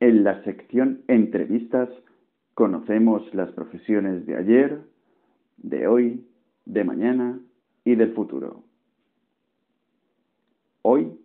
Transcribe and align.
En 0.00 0.22
la 0.22 0.42
sección 0.44 1.02
entrevistas 1.08 1.88
conocemos 2.54 3.22
las 3.34 3.50
profesiones 3.52 4.26
de 4.26 4.36
ayer, 4.36 4.80
de 5.56 5.86
hoy, 5.88 6.24
de 6.66 6.84
mañana 6.84 7.40
y 7.84 7.96
del 7.96 8.14
futuro. 8.14 8.62
Hoy, 10.82 11.18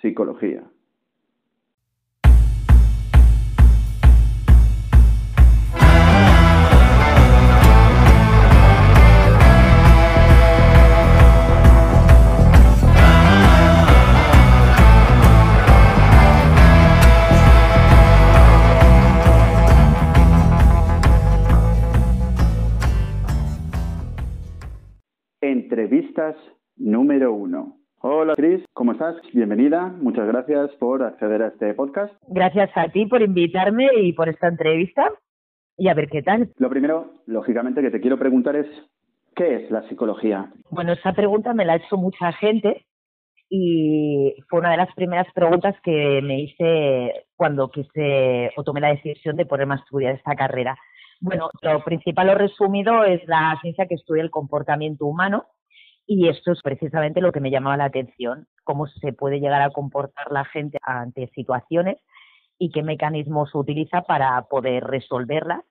psicología. 0.00 0.62
Entrevistas 25.40 26.34
número 26.76 27.32
uno. 27.32 27.76
Hola 28.00 28.34
Cris, 28.34 28.64
¿cómo 28.72 28.90
estás? 28.90 29.14
Bienvenida. 29.32 29.86
Muchas 29.86 30.26
gracias 30.26 30.72
por 30.80 31.04
acceder 31.04 31.42
a 31.42 31.48
este 31.48 31.74
podcast. 31.74 32.12
Gracias 32.26 32.70
a 32.74 32.88
ti 32.88 33.06
por 33.06 33.22
invitarme 33.22 33.86
y 34.00 34.12
por 34.14 34.28
esta 34.28 34.48
entrevista. 34.48 35.12
Y 35.76 35.88
a 35.88 35.94
ver 35.94 36.08
qué 36.08 36.22
tal. 36.22 36.50
Lo 36.56 36.68
primero, 36.68 37.22
lógicamente, 37.26 37.82
que 37.82 37.90
te 37.92 38.00
quiero 38.00 38.18
preguntar 38.18 38.56
es, 38.56 38.66
¿qué 39.36 39.54
es 39.62 39.70
la 39.70 39.88
psicología? 39.88 40.50
Bueno, 40.70 40.92
esa 40.92 41.12
pregunta 41.12 41.54
me 41.54 41.64
la 41.64 41.74
ha 41.74 41.76
hecho 41.76 41.96
mucha 41.96 42.32
gente 42.32 42.84
y 43.48 44.34
fue 44.48 44.58
una 44.58 44.72
de 44.72 44.76
las 44.76 44.92
primeras 44.96 45.32
preguntas 45.34 45.76
que 45.84 46.20
me 46.20 46.40
hice 46.40 47.26
cuando 47.36 47.70
quise 47.70 48.50
o 48.56 48.64
tomé 48.64 48.80
la 48.80 48.88
decisión 48.88 49.36
de 49.36 49.46
ponerme 49.46 49.74
a 49.74 49.78
estudiar 49.78 50.16
esta 50.16 50.34
carrera. 50.34 50.76
Bueno, 51.20 51.50
lo 51.62 51.82
principal 51.84 52.28
o 52.30 52.34
resumido 52.34 53.04
es 53.04 53.26
la 53.26 53.58
ciencia 53.60 53.86
que 53.86 53.96
estudia 53.96 54.22
el 54.22 54.30
comportamiento 54.30 55.04
humano 55.06 55.46
y 56.06 56.28
esto 56.28 56.52
es 56.52 56.62
precisamente 56.62 57.20
lo 57.20 57.32
que 57.32 57.40
me 57.40 57.50
llamaba 57.50 57.76
la 57.76 57.84
atención, 57.86 58.46
cómo 58.64 58.86
se 58.86 59.12
puede 59.12 59.40
llegar 59.40 59.60
a 59.62 59.70
comportar 59.70 60.30
la 60.30 60.44
gente 60.44 60.78
ante 60.82 61.28
situaciones 61.34 61.98
y 62.58 62.70
qué 62.70 62.82
mecanismos 62.82 63.54
utiliza 63.54 64.02
para 64.02 64.40
poder 64.42 64.84
resolverlas 64.84 65.64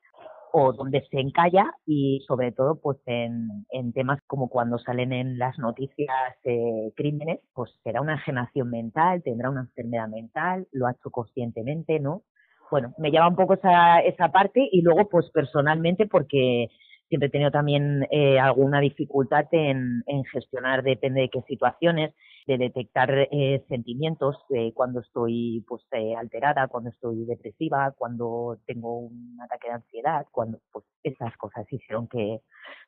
o 0.51 0.73
dónde 0.73 1.05
se 1.09 1.19
encalla 1.19 1.73
y 1.85 2.23
sobre 2.27 2.51
todo 2.51 2.79
pues 2.79 2.97
en, 3.05 3.65
temas 3.93 4.19
como 4.27 4.49
cuando 4.49 4.77
salen 4.79 5.13
en 5.13 5.37
las 5.37 5.57
noticias 5.59 6.35
eh, 6.43 6.91
crímenes, 6.95 7.39
pues 7.53 7.71
será 7.83 8.01
una 8.01 8.13
enajenación 8.13 8.69
mental, 8.69 9.23
tendrá 9.23 9.49
una 9.49 9.61
enfermedad 9.61 10.07
mental, 10.07 10.67
lo 10.71 10.87
ha 10.87 10.91
hecho 10.91 11.09
conscientemente, 11.09 11.99
¿no? 11.99 12.23
Bueno, 12.69 12.93
me 12.97 13.11
llama 13.11 13.29
un 13.29 13.35
poco 13.35 13.53
esa, 13.55 13.99
esa 13.99 14.29
parte 14.29 14.67
y 14.71 14.81
luego 14.81 15.07
pues 15.09 15.29
personalmente 15.31 16.07
porque 16.07 16.69
siempre 17.07 17.27
he 17.27 17.31
tenido 17.31 17.51
también 17.51 18.05
eh, 18.11 18.39
alguna 18.39 18.79
dificultad 18.79 19.45
en, 19.51 20.03
en, 20.07 20.23
gestionar, 20.25 20.83
depende 20.83 21.21
de 21.21 21.29
qué 21.29 21.41
situaciones, 21.47 22.13
de 22.47 22.57
detectar 22.57 23.09
eh, 23.31 23.63
sentimientos 23.67 24.37
eh, 24.49 24.71
cuando 24.73 25.01
estoy 25.01 25.65
pues 25.67 25.83
eh, 25.91 26.15
alterada, 26.15 26.67
cuando 26.67 26.89
estoy 26.89 27.25
depresiva, 27.25 27.93
cuando 27.97 28.59
tengo 28.65 28.99
un 28.99 29.37
ataque 29.41 29.67
de 29.67 29.73
ansiedad, 29.73 30.25
cuando 30.31 30.59
pues 30.71 30.85
esas 31.03 31.35
cosas 31.37 31.65
hicieron 31.71 32.07
que 32.07 32.41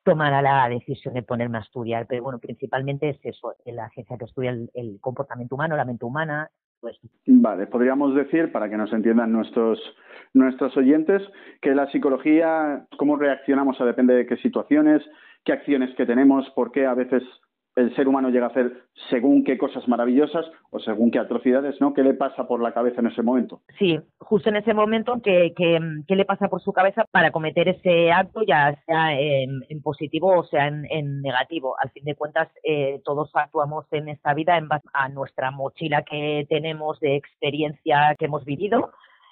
tomara 0.03 0.41
la 0.41 0.69
decisión 0.69 1.13
de 1.13 1.23
ponerme 1.23 1.57
a 1.57 1.61
estudiar. 1.61 2.07
Pero 2.07 2.23
bueno, 2.23 2.39
principalmente 2.39 3.09
es 3.09 3.19
eso, 3.23 3.53
la 3.65 3.85
agencia 3.85 4.17
que 4.17 4.25
estudia 4.25 4.51
el 4.51 4.99
comportamiento 5.01 5.55
humano, 5.55 5.75
la 5.75 5.85
mente 5.85 6.05
humana, 6.05 6.49
Vale, 7.25 7.67
podríamos 7.67 8.15
decir, 8.15 8.51
para 8.51 8.69
que 8.69 8.77
nos 8.77 8.91
entiendan 8.93 9.31
nuestros, 9.31 9.79
nuestros 10.33 10.75
oyentes, 10.77 11.21
que 11.61 11.75
la 11.75 11.91
psicología, 11.91 12.85
cómo 12.97 13.17
reaccionamos 13.17 13.79
a 13.81 13.85
depende 13.85 14.13
de 14.13 14.25
qué 14.25 14.37
situaciones, 14.37 15.03
qué 15.43 15.53
acciones 15.53 15.93
que 15.95 16.05
tenemos, 16.05 16.49
por 16.51 16.71
qué 16.71 16.85
a 16.85 16.93
veces 16.93 17.23
el 17.79 17.95
ser 17.95 18.07
humano 18.07 18.29
llega 18.29 18.47
a 18.47 18.49
hacer 18.49 18.73
según 19.09 19.43
qué 19.43 19.57
cosas 19.57 19.87
maravillosas 19.87 20.45
o 20.69 20.79
según 20.79 21.11
qué 21.11 21.19
atrocidades, 21.19 21.79
¿no? 21.79 21.93
¿Qué 21.93 22.03
le 22.03 22.13
pasa 22.13 22.47
por 22.47 22.61
la 22.61 22.73
cabeza 22.73 23.01
en 23.01 23.07
ese 23.07 23.21
momento? 23.21 23.61
Sí, 23.77 23.99
justo 24.17 24.49
en 24.49 24.57
ese 24.57 24.73
momento, 24.73 25.21
¿qué, 25.23 25.53
qué, 25.55 26.15
le 26.15 26.25
pasa 26.25 26.49
por 26.49 26.61
su 26.61 26.73
cabeza 26.73 27.05
para 27.11 27.31
cometer 27.31 27.69
ese 27.69 28.11
acto, 28.11 28.41
ya 28.45 28.75
sea 28.85 29.17
en, 29.17 29.81
positivo 29.81 30.39
o 30.39 30.43
sea 30.43 30.67
en, 30.67 31.21
negativo? 31.21 31.75
Al 31.81 31.89
fin 31.91 32.03
de 32.03 32.15
cuentas, 32.15 32.49
eh, 32.63 33.01
todos 33.05 33.31
actuamos 33.33 33.85
en 33.91 34.09
esta 34.09 34.33
vida 34.33 34.57
en 34.57 34.67
base 34.67 34.87
a 34.93 35.07
nuestra 35.09 35.51
mochila 35.51 36.03
que 36.03 36.45
tenemos 36.49 36.99
de 36.99 37.15
experiencia 37.15 38.15
que 38.19 38.25
hemos 38.25 38.43
vivido, 38.43 38.91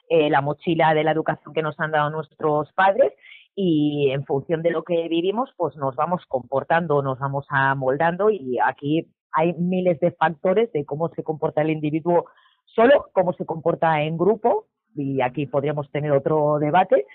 eh, 0.10 0.30
la 0.30 0.42
mochila 0.42 0.94
de 0.94 1.04
la 1.04 1.12
educación 1.12 1.54
que 1.54 1.62
nos 1.62 1.78
han 1.80 1.92
dado 1.92 2.10
nuestros 2.10 2.72
padres 2.74 3.12
y 3.60 4.12
en 4.12 4.24
función 4.24 4.62
de 4.62 4.70
lo 4.70 4.84
que 4.84 5.08
vivimos, 5.08 5.50
pues 5.58 5.76
nos 5.78 5.96
vamos 5.96 6.22
comportando, 6.28 7.02
nos 7.02 7.18
vamos 7.18 7.48
amoldando 7.50 8.30
y 8.30 8.60
aquí 8.64 9.10
hay 9.32 9.54
miles 9.54 10.00
de 10.00 10.12
factores 10.12 10.72
de 10.74 10.86
cómo 10.86 11.10
se 11.16 11.24
comporta 11.24 11.64
el 11.64 11.72
individuo 11.72 12.28
solo, 12.66 13.08
cómo 13.14 13.34
se 13.34 13.48
comporta 13.48 14.04
en 14.04 14.16
grupo 14.16 14.68
y 14.96 15.22
aquí 15.22 15.48
podríamos 15.48 15.90
tener 15.90 16.12
otro 16.12 16.60
debate 16.60 17.08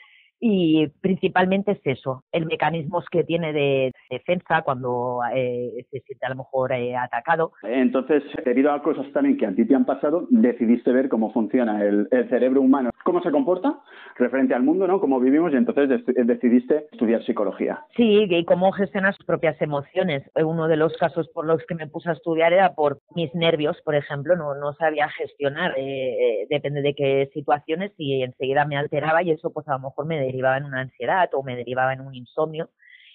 y 0.45 0.89
principalmente 1.01 1.71
es 1.71 1.81
eso, 1.85 2.25
el 2.33 2.47
mecanismo 2.47 3.01
que 3.13 3.23
tiene 3.23 3.53
de 3.53 3.93
defensa 4.11 4.63
cuando 4.63 5.21
eh, 5.33 5.87
se 5.89 6.01
siente 6.01 6.27
a 6.27 6.31
lo 6.31 6.37
mejor 6.37 6.73
eh, 6.73 6.97
atacado. 6.97 7.53
Entonces, 7.63 8.25
debido 8.45 8.73
a 8.73 8.83
cosas 8.83 9.07
también 9.13 9.37
que 9.37 9.47
a 9.47 9.55
ti 9.55 9.65
te 9.65 9.77
han 9.77 9.85
pasado, 9.85 10.27
decidiste 10.31 10.91
ver 10.91 11.09
cómo 11.09 11.33
funciona 11.33 11.85
el, 11.85 12.09
cerebro 12.29 12.61
humano, 12.61 12.91
cómo 13.05 13.23
se 13.23 13.31
comporta 13.31 13.79
referente 14.17 14.55
al 14.55 14.65
mundo, 14.65 14.87
¿no? 14.89 15.01
Cómo 15.01 15.21
vivimos 15.21 15.53
y 15.53 15.57
entonces 15.57 16.05
decidiste 16.27 16.87
estudiar 16.91 17.25
psicología. 17.25 17.85
Sí, 17.97 18.27
y 18.29 18.45
cómo 18.45 18.73
gestionar 18.73 19.15
sus 19.15 19.25
propias 19.25 19.61
emociones. 19.63 20.29
Uno 20.35 20.67
de 20.67 20.77
los 20.77 20.97
casos 20.97 21.29
por 21.29 21.47
los 21.47 21.65
que 21.67 21.75
me 21.75 21.87
puse 21.87 22.11
a 22.11 22.15
estudiar 22.15 22.53
era 22.53 22.75
por 22.75 22.99
mis 23.15 23.33
nervios, 23.35 23.81
por 23.85 23.95
ejemplo, 23.95 24.37
no, 24.37 24.55
no 24.55 24.73
sabía 24.75 25.09
gestionar, 25.09 25.75
eh, 25.77 26.47
depende 26.51 26.83
de 26.83 26.95
qué 26.95 27.31
situaciones 27.33 27.93
y 27.97 28.23
enseguida 28.23 28.65
me 28.65 28.77
alteraba 28.77 29.23
y 29.23 29.31
eso 29.31 29.53
pues 29.53 29.69
a 29.69 29.75
lo 29.75 29.81
mejor 29.81 30.07
me 30.07 30.32
derivaba 30.33 30.57
en 30.57 30.65
una 30.65 30.81
ansiedad 30.81 31.31
o 31.35 31.43
me 31.43 31.57
derivaba 31.57 31.93
en 31.93 32.01
un 32.01 32.15
insomnio 32.15 32.71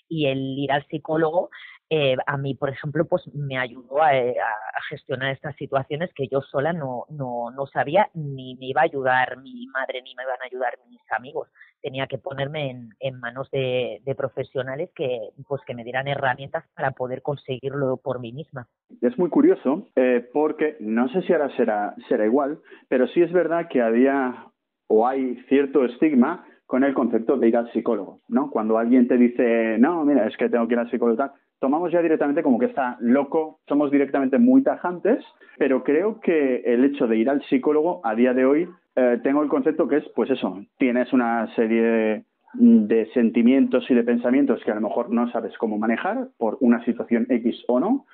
y 0.07 0.27
el 0.27 0.57
ir 0.57 0.71
al 0.71 0.85
psicólogo 0.87 1.49
eh, 1.89 2.17
a 2.25 2.37
mí, 2.37 2.53
por 2.53 2.69
ejemplo, 2.69 3.05
pues 3.05 3.23
me 3.33 3.57
ayudó 3.57 3.99
eh, 4.11 4.35
a, 4.39 4.81
gestionar 4.89 5.31
estas 5.31 5.55
situaciones 5.55 6.13
que 6.13 6.27
yo 6.27 6.41
sola 6.41 6.71
no, 6.71 7.05
no, 7.09 7.49
no 7.51 7.65
sabía 7.67 8.09
ni 8.13 8.55
me 8.55 8.67
iba 8.67 8.81
a 8.81 8.85
ayudar 8.85 9.37
mi 9.37 9.67
madre 9.67 10.01
ni 10.01 10.13
me 10.15 10.23
iban 10.23 10.41
a 10.41 10.45
ayudar 10.45 10.77
mis 10.89 11.01
amigos. 11.11 11.49
Tenía 11.81 12.07
que 12.07 12.17
ponerme 12.17 12.71
en, 12.71 12.89
en 12.99 13.19
manos 13.19 13.49
de, 13.51 14.01
de, 14.03 14.15
profesionales 14.15 14.89
que, 14.95 15.29
pues, 15.47 15.61
que 15.65 15.75
me 15.75 15.83
dieran 15.83 16.07
herramientas 16.07 16.65
para 16.75 16.91
poder 16.91 17.21
conseguirlo 17.21 17.97
por 17.97 18.19
mí 18.19 18.33
misma. 18.33 18.67
Es 19.01 19.17
muy 19.17 19.29
curioso 19.29 19.87
eh, 19.95 20.29
porque 20.33 20.77
no 20.79 21.07
sé 21.09 21.21
si 21.21 21.33
ahora 21.33 21.55
será, 21.55 21.95
será 22.09 22.25
igual, 22.25 22.59
pero 22.89 23.07
sí 23.07 23.21
es 23.21 23.31
verdad 23.31 23.67
que 23.69 23.81
había 23.81 24.47
o 24.87 25.07
hay 25.07 25.35
cierto 25.47 25.85
estigma 25.85 26.45
con 26.67 26.83
el 26.83 26.93
concepto 26.93 27.37
de 27.37 27.47
ir 27.47 27.57
al 27.57 27.71
psicólogo, 27.71 28.19
¿no? 28.27 28.51
Cuando 28.51 28.77
alguien 28.77 29.07
te 29.07 29.17
dice, 29.17 29.77
no, 29.79 30.03
mira, 30.03 30.27
es 30.27 30.35
que 30.35 30.49
tengo 30.49 30.67
que 30.67 30.73
ir 30.73 30.79
al 30.79 30.91
psicólogo 30.91 31.17
tal, 31.17 31.31
tomamos 31.59 31.91
ya 31.91 32.01
directamente 32.01 32.43
como 32.43 32.59
que 32.59 32.65
está 32.65 32.97
loco, 32.99 33.59
somos 33.67 33.89
directamente 33.89 34.37
muy 34.37 34.61
tajantes, 34.61 35.23
pero 35.57 35.83
creo 35.83 36.19
que 36.19 36.57
el 36.65 36.83
hecho 36.83 37.07
de 37.07 37.17
ir 37.17 37.29
al 37.29 37.41
psicólogo 37.43 38.01
a 38.03 38.15
día 38.15 38.33
de 38.33 38.45
hoy, 38.45 38.69
eh, 38.95 39.19
tengo 39.23 39.41
el 39.41 39.49
concepto 39.49 39.87
que 39.87 39.97
es, 39.97 40.09
pues 40.13 40.29
eso, 40.29 40.61
tienes 40.77 41.11
una 41.13 41.47
serie 41.55 42.25
de, 42.53 43.09
sentimientos 43.13 43.89
y 43.89 43.93
de 43.93 44.03
pensamientos 44.03 44.61
que 44.63 44.71
a 44.71 44.75
lo 44.75 44.81
mejor 44.81 45.09
no 45.09 45.29
sabes 45.31 45.57
cómo 45.57 45.77
manejar 45.77 46.27
por 46.37 46.57
una 46.59 46.83
situación 46.83 47.27
X 47.29 47.63
o 47.67 47.79
no, 47.79 48.05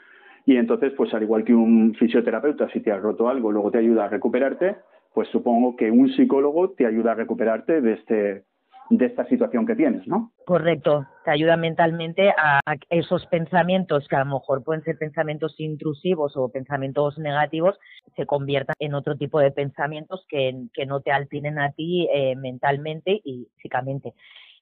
y 0.46 0.58
entonces, 0.58 0.94
pues 0.96 1.14
al 1.14 1.24
igual 1.24 1.44
que 1.44 1.56
un 1.56 1.96
fisioterapeuta, 1.96 2.70
si 2.70 2.82
te 2.82 2.92
has 2.92 3.02
roto 3.02 3.30
algo, 3.30 3.52
luego 3.52 3.72
te 3.72 3.78
ayuda 3.78 4.06
a 4.06 4.10
recuperarte, 4.10 4.76
pues 5.14 5.28
supongo 5.30 5.76
que 5.76 5.92
un 5.92 6.10
psicólogo 6.14 6.72
te 6.72 6.86
ayuda 6.86 7.12
a 7.12 7.16
recuperarte 7.16 7.82
de 7.82 7.94
este 7.94 8.46
de 8.90 9.06
esta 9.06 9.26
situación 9.26 9.66
que 9.66 9.76
tienes, 9.76 10.06
¿no? 10.08 10.34
Correcto, 10.46 11.08
te 11.24 11.32
ayuda 11.32 11.58
mentalmente 11.58 12.30
a 12.30 12.60
esos 12.90 13.26
pensamientos 13.28 14.08
que 14.08 14.16
a 14.16 14.24
lo 14.24 14.34
mejor 14.34 14.64
pueden 14.64 14.84
ser 14.84 14.98
pensamientos 14.98 15.56
intrusivos 15.58 16.36
o 16.36 16.52
pensamientos 16.52 17.18
negativos, 17.18 17.80
se 18.16 18.26
conviertan 18.26 18.76
en 18.80 18.94
otro 18.94 19.16
tipo 19.16 19.40
de 19.40 19.52
pensamientos 19.52 20.26
que, 20.28 20.66
que 20.74 20.86
no 20.86 21.00
te 21.00 21.12
altinen 21.12 21.60
a 21.60 21.72
ti 21.72 22.08
eh, 22.14 22.36
mentalmente 22.36 23.22
y 23.24 23.48
físicamente. 23.56 24.14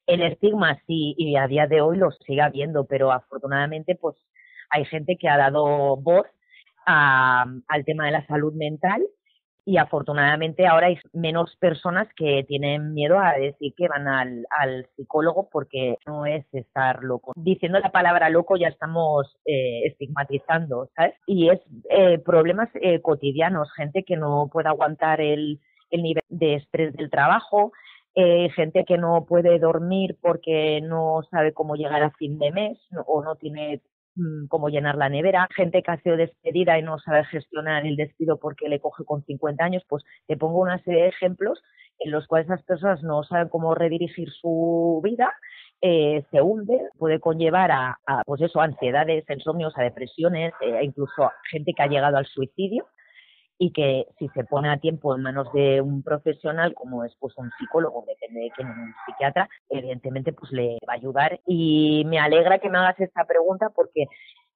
El 0.06 0.22
estigma 0.22 0.80
sí, 0.88 1.16
y 1.18 1.36
a 1.36 1.48
día 1.48 1.68
de 1.68 1.82
hoy 1.82 1.98
lo 1.98 2.12
sigue 2.12 2.42
habiendo, 2.42 2.86
pero 2.86 3.12
afortunadamente 3.12 3.96
pues 3.96 4.16
hay 4.70 4.86
gente 4.86 5.18
que 5.18 5.30
ha 5.30 5.38
dado 5.38 5.98
voz 5.98 6.26
al 6.86 7.86
tema 7.86 8.06
de 8.06 8.12
la 8.12 8.26
salud 8.26 8.54
mental 8.54 9.02
y 9.66 9.78
afortunadamente 9.78 10.66
ahora 10.66 10.88
hay 10.88 10.98
menos 11.14 11.56
personas 11.58 12.08
que 12.16 12.44
tienen 12.48 12.94
miedo 12.94 13.20
a 13.20 13.34
decir 13.34 13.74
que 13.78 13.88
van 13.88 14.08
al, 14.08 14.46
al 14.50 14.88
psicólogo 14.96 15.50
porque 15.52 15.98
no 16.08 16.26
es 16.26 16.46
estar 16.52 17.04
loco. 17.04 17.34
Diciendo 17.36 17.80
la 17.80 17.92
palabra 17.92 18.30
loco 18.30 18.58
ya 18.58 18.70
estamos 18.70 19.38
eh, 19.46 19.84
estigmatizando, 19.86 20.90
¿sabes? 20.96 21.16
Y 21.28 21.50
es 21.50 21.60
eh, 21.90 22.18
problemas 22.20 22.70
eh, 22.76 23.02
cotidianos, 23.02 23.72
gente 23.74 24.04
que 24.04 24.18
no 24.18 24.50
puede 24.52 24.70
aguantar 24.70 25.22
el, 25.22 25.60
el 25.92 26.04
nivel 26.04 26.24
de 26.30 26.56
estrés 26.56 26.94
del 26.94 27.12
trabajo, 27.12 27.72
eh, 28.16 28.50
gente 28.56 28.84
que 28.86 28.98
no 28.98 29.26
puede 29.26 29.58
dormir 29.60 30.18
porque 30.22 30.82
no 30.82 31.22
sabe 31.30 31.54
cómo 31.54 31.76
llegar 31.76 32.04
a 32.04 32.12
fin 32.12 32.40
de 32.40 32.52
mes 32.52 32.78
o 33.06 33.24
no 33.24 33.36
tiene 33.36 33.82
mm, 34.16 34.48
cómo 34.48 34.70
llenar 34.70 34.96
la 34.96 35.10
nevera, 35.10 35.48
gente 35.56 35.82
que 35.84 35.92
ha 35.92 36.02
sido 36.02 36.18
despedida 36.18 36.78
y 36.78 36.84
no 36.84 37.00
sabe 37.00 37.26
gestionar 37.26 37.86
el 37.86 37.96
despido 37.96 38.40
porque 38.40 38.70
le 38.70 38.80
coge 38.80 39.04
con 39.06 39.24
50 39.24 39.64
años, 39.64 39.84
pues 39.88 40.04
te 40.28 40.38
pongo 40.38 40.60
una 40.60 40.82
serie 40.84 41.04
de 41.04 41.10
ejemplos 41.10 41.62
en 42.00 42.12
los 42.12 42.28
cuales 42.28 42.48
esas 42.48 42.64
personas 42.64 43.04
no 43.04 43.24
saben 43.24 43.50
cómo 43.50 43.76
redirigir 43.76 44.30
su 44.32 45.02
vida, 45.04 45.34
eh, 45.82 46.24
se 46.32 46.42
hunde, 46.42 46.80
puede 46.98 47.20
conllevar 47.20 47.72
a, 47.72 47.98
pues 48.26 48.42
eso, 48.42 48.60
ansiedades, 48.60 49.24
insomnios, 49.30 49.74
a 49.78 49.84
depresiones, 49.84 50.54
e 50.62 50.84
incluso 50.84 51.32
gente 51.50 51.74
que 51.76 51.84
ha 51.84 51.88
llegado 51.88 52.18
al 52.18 52.26
suicidio 52.26 52.88
y 53.64 53.72
que 53.72 54.08
si 54.18 54.28
se 54.30 54.44
pone 54.44 54.70
a 54.70 54.78
tiempo 54.78 55.16
en 55.16 55.22
manos 55.22 55.54
de 55.54 55.82
un 55.82 56.02
profesional 56.02 56.74
como 56.74 57.06
es 57.06 57.16
pues 57.20 57.38
un 57.38 57.52
psicólogo, 57.60 58.04
depende 58.08 58.40
de 58.40 58.52
quién, 58.56 58.68
un 58.68 58.92
psiquiatra, 59.06 59.48
evidentemente 59.70 60.34
pues 60.34 60.52
le 60.52 60.80
va 60.90 60.94
a 60.94 60.96
ayudar 60.96 61.40
y 61.46 62.04
me 62.08 62.18
alegra 62.18 62.58
que 62.58 62.72
me 62.72 62.80
hagas 62.80 63.00
esta 63.00 63.24
pregunta 63.26 63.70
porque 63.70 64.08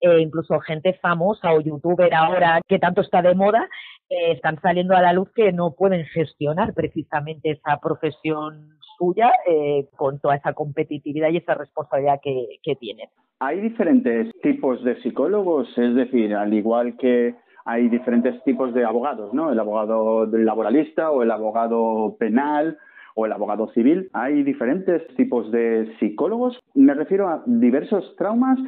eh, 0.01 0.19
incluso 0.19 0.59
gente 0.59 0.93
famosa 0.93 1.53
o 1.53 1.61
youtuber 1.61 2.11
ahora 2.15 2.61
que 2.67 2.79
tanto 2.79 3.01
está 3.01 3.21
de 3.21 3.35
moda 3.35 3.69
eh, 4.09 4.31
están 4.31 4.59
saliendo 4.59 4.95
a 4.95 5.03
la 5.03 5.13
luz 5.13 5.31
que 5.35 5.51
no 5.51 5.75
pueden 5.75 6.03
gestionar 6.05 6.73
precisamente 6.73 7.51
esa 7.51 7.77
profesión 7.79 8.69
suya 8.97 9.29
eh, 9.45 9.87
con 9.95 10.19
toda 10.19 10.37
esa 10.37 10.53
competitividad 10.53 11.29
y 11.29 11.37
esa 11.37 11.53
responsabilidad 11.53 12.19
que, 12.23 12.57
que 12.63 12.75
tienen. 12.75 13.09
Hay 13.39 13.59
diferentes 13.61 14.31
tipos 14.41 14.83
de 14.83 14.99
psicólogos, 15.03 15.67
es 15.77 15.93
decir, 15.93 16.33
al 16.33 16.55
igual 16.55 16.97
que 16.97 17.35
hay 17.65 17.89
diferentes 17.89 18.41
tipos 18.43 18.73
de 18.75 18.85
abogados, 18.85 19.33
¿no? 19.33 19.51
El 19.51 19.59
abogado 19.59 20.27
laboralista 20.27 21.09
o 21.09 21.23
el 21.23 21.31
abogado 21.31 22.15
penal 22.19 22.77
o 23.15 23.25
el 23.25 23.31
abogado 23.31 23.71
civil. 23.71 24.09
Hay 24.13 24.43
diferentes 24.43 25.05
tipos 25.15 25.51
de 25.51 25.91
psicólogos. 25.99 26.59
Me 26.75 26.93
refiero 26.93 27.27
a 27.27 27.43
diversos 27.47 28.15
traumas. 28.17 28.59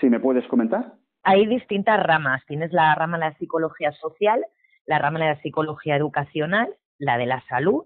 Si 0.00 0.08
me 0.08 0.20
puedes 0.20 0.46
comentar. 0.46 0.94
Hay 1.24 1.46
distintas 1.46 2.00
ramas. 2.00 2.42
Tienes 2.46 2.72
la 2.72 2.94
rama 2.94 3.18
de 3.18 3.24
la 3.24 3.34
psicología 3.36 3.90
social, 3.92 4.44
la 4.86 5.00
rama 5.00 5.18
de 5.18 5.26
la 5.26 5.40
psicología 5.42 5.96
educacional, 5.96 6.68
la 6.98 7.18
de 7.18 7.26
la 7.26 7.42
salud, 7.48 7.84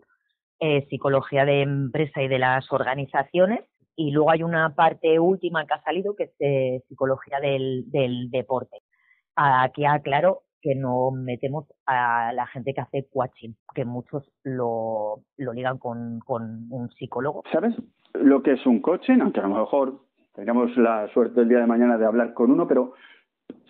eh, 0.60 0.86
psicología 0.90 1.46
de 1.46 1.62
empresa 1.62 2.20
y 2.22 2.28
de 2.28 2.38
las 2.38 2.70
organizaciones. 2.70 3.64
Y 3.96 4.10
luego 4.10 4.30
hay 4.30 4.42
una 4.42 4.74
parte 4.74 5.18
última 5.18 5.64
que 5.64 5.72
ha 5.72 5.82
salido 5.82 6.14
que 6.14 6.24
es 6.24 6.34
eh, 6.40 6.82
psicología 6.86 7.40
del, 7.40 7.90
del 7.90 8.30
deporte 8.30 8.83
aquí 9.36 9.84
aclaro 9.84 10.42
que 10.60 10.74
no 10.74 11.10
metemos 11.10 11.66
a 11.86 12.32
la 12.32 12.46
gente 12.46 12.72
que 12.72 12.80
hace 12.80 13.06
coaching, 13.12 13.50
que 13.74 13.84
muchos 13.84 14.32
lo, 14.44 15.20
lo 15.36 15.52
ligan 15.52 15.76
con, 15.76 16.20
con 16.20 16.66
un 16.70 16.88
psicólogo. 16.90 17.42
¿Sabes 17.52 17.74
lo 18.14 18.42
que 18.42 18.52
es 18.52 18.64
un 18.64 18.80
coaching? 18.80 19.20
Aunque 19.20 19.40
a 19.40 19.46
lo 19.46 19.54
mejor 19.54 20.00
tengamos 20.34 20.74
la 20.78 21.06
suerte 21.12 21.42
el 21.42 21.48
día 21.48 21.58
de 21.58 21.66
mañana 21.66 21.98
de 21.98 22.06
hablar 22.06 22.32
con 22.32 22.50
uno, 22.50 22.66
pero 22.66 22.94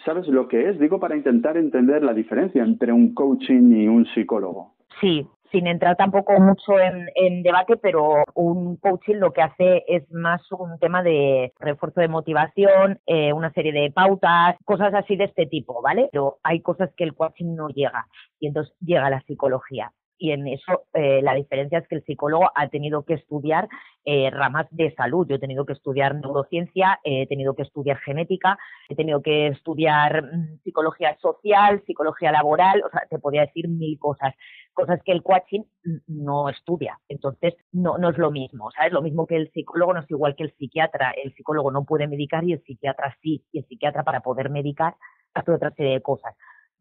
¿sabes 0.04 0.28
lo 0.28 0.46
que 0.46 0.68
es? 0.68 0.78
Digo 0.78 1.00
para 1.00 1.16
intentar 1.16 1.56
entender 1.56 2.04
la 2.04 2.14
diferencia 2.14 2.62
entre 2.62 2.92
un 2.92 3.12
coaching 3.12 3.72
y 3.72 3.88
un 3.88 4.06
psicólogo. 4.06 4.74
Sí, 5.00 5.26
sin 5.50 5.66
entrar 5.66 5.96
tampoco 5.96 6.38
mucho 6.40 6.72
en, 6.78 7.42
debate, 7.42 7.76
pero 7.76 8.24
un 8.34 8.76
coaching 8.76 9.16
lo 9.16 9.32
que 9.32 9.42
hace 9.42 9.84
es 9.86 10.10
más 10.10 10.40
un 10.52 10.78
tema 10.78 11.02
de 11.02 11.52
refuerzo 11.58 12.00
de 12.00 12.08
motivación, 12.08 13.00
eh, 13.06 13.32
una 13.32 13.52
serie 13.52 13.72
de 13.72 13.90
pautas, 13.90 14.56
cosas 14.64 14.94
así 14.94 15.16
de 15.16 15.24
este 15.24 15.46
tipo, 15.46 15.82
¿vale? 15.82 16.08
Pero 16.12 16.38
hay 16.42 16.60
cosas 16.60 16.90
que 16.96 17.04
el 17.04 17.14
coaching 17.14 17.54
no 17.54 17.68
llega 17.68 18.06
y 18.40 18.48
entonces 18.48 18.74
llega 18.80 19.10
la 19.10 19.20
psicología 19.22 19.92
y 20.18 20.30
en 20.32 20.46
eso 20.46 20.84
eh, 20.94 21.20
la 21.22 21.34
diferencia 21.34 21.78
es 21.78 21.88
que 21.88 21.96
el 21.96 22.04
psicólogo 22.04 22.50
ha 22.54 22.68
tenido 22.68 23.04
que 23.04 23.14
estudiar 23.14 23.68
eh, 24.04 24.30
ramas 24.30 24.66
de 24.70 24.94
salud. 24.94 25.26
Yo 25.28 25.36
he 25.36 25.38
tenido 25.38 25.64
que 25.64 25.72
estudiar 25.72 26.14
neurociencia, 26.14 27.00
he 27.04 27.26
tenido 27.26 27.54
que 27.54 27.62
estudiar 27.62 27.98
genética, 27.98 28.58
he 28.88 28.94
tenido 28.94 29.22
que 29.22 29.48
estudiar 29.48 30.22
mm, 30.22 30.58
psicología 30.62 31.16
social, 31.20 31.82
psicología 31.86 32.30
laboral, 32.32 32.82
o 32.84 32.90
sea, 32.90 33.02
te 33.08 33.18
podría 33.18 33.46
decir 33.46 33.68
mil 33.68 33.98
cosas, 33.98 34.34
cosas 34.72 35.00
que 35.04 35.12
el 35.12 35.22
coaching 35.22 35.62
no 36.06 36.48
estudia. 36.48 36.98
Entonces, 37.08 37.54
no, 37.72 37.98
no 37.98 38.10
es 38.10 38.18
lo 38.18 38.30
mismo, 38.30 38.70
¿sabes? 38.72 38.92
Lo 38.92 39.02
mismo 39.02 39.26
que 39.26 39.36
el 39.36 39.50
psicólogo 39.52 39.94
no 39.94 40.00
es 40.00 40.10
igual 40.10 40.36
que 40.36 40.44
el 40.44 40.54
psiquiatra. 40.54 41.12
El 41.22 41.34
psicólogo 41.34 41.70
no 41.70 41.84
puede 41.84 42.06
medicar 42.06 42.44
y 42.44 42.52
el 42.52 42.62
psiquiatra 42.62 43.16
sí. 43.22 43.44
Y 43.52 43.58
el 43.58 43.66
psiquiatra 43.66 44.04
para 44.04 44.20
poder 44.20 44.50
medicar 44.50 44.94
hace 45.34 45.50
otra 45.50 45.70
serie 45.70 45.94
de 45.94 46.02
cosas. 46.02 46.34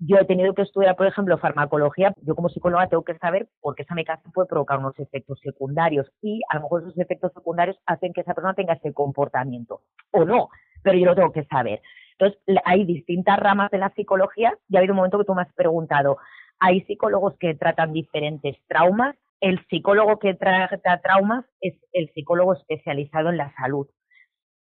Yo 0.05 0.17
he 0.17 0.25
tenido 0.25 0.53
que 0.53 0.63
estudiar, 0.63 0.97
por 0.97 1.07
ejemplo, 1.07 1.37
farmacología. 1.37 2.13
Yo 2.23 2.35
como 2.35 2.49
psicóloga 2.49 2.87
tengo 2.87 3.03
que 3.03 3.17
saber 3.19 3.47
por 3.61 3.73
qué 3.75 3.83
esa 3.83 3.95
medicación 3.95 4.33
puede 4.33 4.49
provocar 4.49 4.79
unos 4.79 4.99
efectos 4.99 5.39
secundarios 5.41 6.11
y 6.21 6.41
a 6.49 6.55
lo 6.55 6.63
mejor 6.63 6.81
esos 6.81 6.97
efectos 6.97 7.31
secundarios 7.33 7.77
hacen 7.85 8.11
que 8.11 8.21
esa 8.21 8.33
persona 8.33 8.53
tenga 8.53 8.73
ese 8.73 8.91
comportamiento 8.91 9.81
o 10.11 10.25
no, 10.25 10.49
pero 10.81 10.97
yo 10.97 11.05
lo 11.05 11.15
tengo 11.15 11.31
que 11.31 11.45
saber. 11.45 11.81
Entonces, 12.17 12.39
hay 12.65 12.83
distintas 12.83 13.39
ramas 13.39 13.71
de 13.71 13.77
la 13.77 13.91
psicología 13.91 14.57
y 14.67 14.75
ha 14.75 14.79
habido 14.79 14.93
un 14.93 14.97
momento 14.97 15.19
que 15.19 15.25
tú 15.25 15.35
me 15.35 15.43
has 15.43 15.53
preguntado, 15.53 16.17
hay 16.59 16.81
psicólogos 16.81 17.35
que 17.39 17.55
tratan 17.55 17.93
diferentes 17.93 18.57
traumas. 18.67 19.15
El 19.39 19.65
psicólogo 19.67 20.19
que 20.19 20.33
trata 20.33 21.01
traumas 21.01 21.45
es 21.61 21.75
el 21.93 22.09
psicólogo 22.13 22.53
especializado 22.53 23.29
en 23.29 23.37
la 23.37 23.53
salud. 23.55 23.87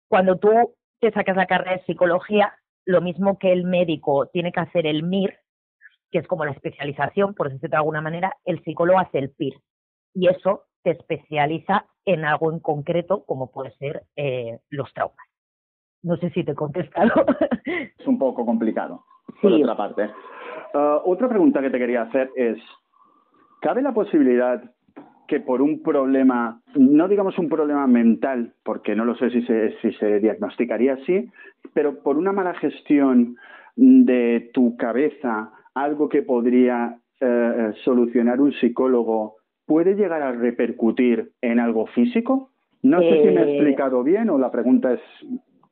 Cuando 0.07 0.37
tú 0.37 0.49
te 0.99 1.11
sacas 1.11 1.35
la 1.35 1.45
carrera 1.45 1.77
de 1.77 1.83
psicología, 1.83 2.53
lo 2.85 3.01
mismo 3.01 3.37
que 3.39 3.51
el 3.51 3.65
médico 3.65 4.27
tiene 4.27 4.51
que 4.51 4.59
hacer 4.59 4.85
el 4.85 5.03
MIR, 5.03 5.37
que 6.11 6.19
es 6.19 6.27
como 6.27 6.45
la 6.45 6.51
especialización, 6.51 7.33
por 7.33 7.49
decirlo 7.49 7.71
de 7.71 7.77
alguna 7.77 8.01
manera, 8.01 8.33
el 8.45 8.63
psicólogo 8.63 8.99
hace 8.99 9.19
el 9.19 9.31
PIR. 9.31 9.55
Y 10.13 10.27
eso 10.27 10.63
te 10.83 10.91
especializa 10.91 11.87
en 12.05 12.25
algo 12.25 12.51
en 12.51 12.59
concreto, 12.59 13.25
como 13.25 13.51
puede 13.51 13.71
ser 13.77 14.03
eh, 14.15 14.59
los 14.69 14.93
traumas. 14.93 15.17
No 16.03 16.17
sé 16.17 16.29
si 16.29 16.43
te 16.43 16.51
he 16.51 16.55
contestado. 16.55 17.11
es 17.65 18.07
un 18.07 18.19
poco 18.19 18.45
complicado, 18.45 19.03
por 19.41 19.51
otra 19.51 19.75
parte. 19.75 20.11
Uh, 20.73 21.01
otra 21.05 21.27
pregunta 21.27 21.61
que 21.61 21.71
te 21.71 21.79
quería 21.79 22.03
hacer 22.03 22.29
es, 22.35 22.57
¿cabe 23.61 23.81
la 23.81 23.93
posibilidad 23.93 24.74
que 25.27 25.39
por 25.39 25.61
un 25.61 25.81
problema, 25.81 26.61
no 26.75 27.07
digamos 27.07 27.37
un 27.37 27.49
problema 27.49 27.87
mental, 27.87 28.53
porque 28.63 28.95
no 28.95 29.05
lo 29.05 29.15
sé 29.15 29.29
si 29.29 29.41
se, 29.43 29.75
si 29.81 29.91
se 29.93 30.19
diagnosticaría 30.19 30.93
así, 30.93 31.29
pero 31.73 32.01
por 32.01 32.17
una 32.17 32.31
mala 32.31 32.53
gestión 32.55 33.37
de 33.75 34.51
tu 34.53 34.77
cabeza, 34.77 35.51
algo 35.73 36.09
que 36.09 36.21
podría 36.21 36.97
eh, 37.19 37.71
solucionar 37.83 38.39
un 38.39 38.53
psicólogo, 38.53 39.35
¿puede 39.65 39.95
llegar 39.95 40.21
a 40.21 40.31
repercutir 40.31 41.31
en 41.41 41.59
algo 41.59 41.87
físico? 41.87 42.51
No 42.83 43.01
sé 43.01 43.09
si 43.09 43.29
me 43.29 43.41
he 43.41 43.45
eh, 43.45 43.55
explicado 43.55 44.03
bien 44.03 44.29
o 44.29 44.37
la 44.37 44.51
pregunta 44.51 44.93
es 44.93 45.01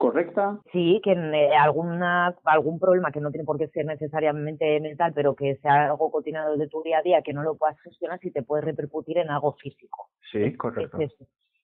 correcta. 0.03 0.60
Sí, 0.74 1.00
que 1.01 1.13
en, 1.13 1.33
eh, 1.33 1.55
alguna, 1.55 2.36
algún 2.43 2.77
problema 2.77 3.10
que 3.10 3.22
no 3.22 3.31
tiene 3.31 3.45
por 3.45 3.57
qué 3.57 3.69
ser 3.69 3.86
necesariamente 3.86 4.77
mental, 4.81 5.13
pero 5.15 5.33
que 5.33 5.55
sea 5.62 5.86
algo 5.91 6.12
continuado 6.12 6.57
de 6.57 6.67
tu 6.67 6.83
día 6.83 6.98
a 6.98 7.01
día, 7.01 7.22
que 7.22 7.31
no 7.31 7.41
lo 7.41 7.55
puedas 7.55 7.79
gestionar, 7.79 8.19
si 8.19 8.29
te 8.29 8.43
puede 8.43 8.63
repercutir 8.63 9.17
en 9.17 9.29
algo 9.29 9.53
físico. 9.53 10.10
Sí, 10.29 10.57
correcto. 10.57 10.98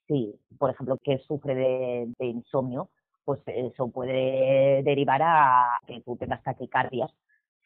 sí, 0.08 0.40
por 0.58 0.70
ejemplo, 0.70 0.98
que 1.04 1.18
sufre 1.18 1.54
de, 1.54 2.26
insomnio, 2.26 2.90
pues 3.26 3.42
eso 3.46 3.92
puede 3.92 4.84
derivar 4.84 5.22
a 5.22 5.78
que 5.86 6.00
tú 6.00 6.16
tengas 6.16 6.42
taquicardias 6.42 7.12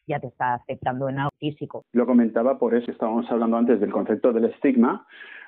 ya 0.06 0.20
te 0.20 0.28
está 0.28 0.54
afectando 0.54 1.08
en 1.08 1.18
algo 1.18 1.32
físico. 1.38 1.84
Lo 1.92 2.06
comentaba 2.06 2.58
por 2.58 2.74
eso, 2.74 2.90
estábamos 2.90 3.30
hablando 3.30 3.56
antes 3.56 3.80
del 3.80 3.92
concepto 3.92 4.32
del 4.32 4.46
estigma, 4.46 5.06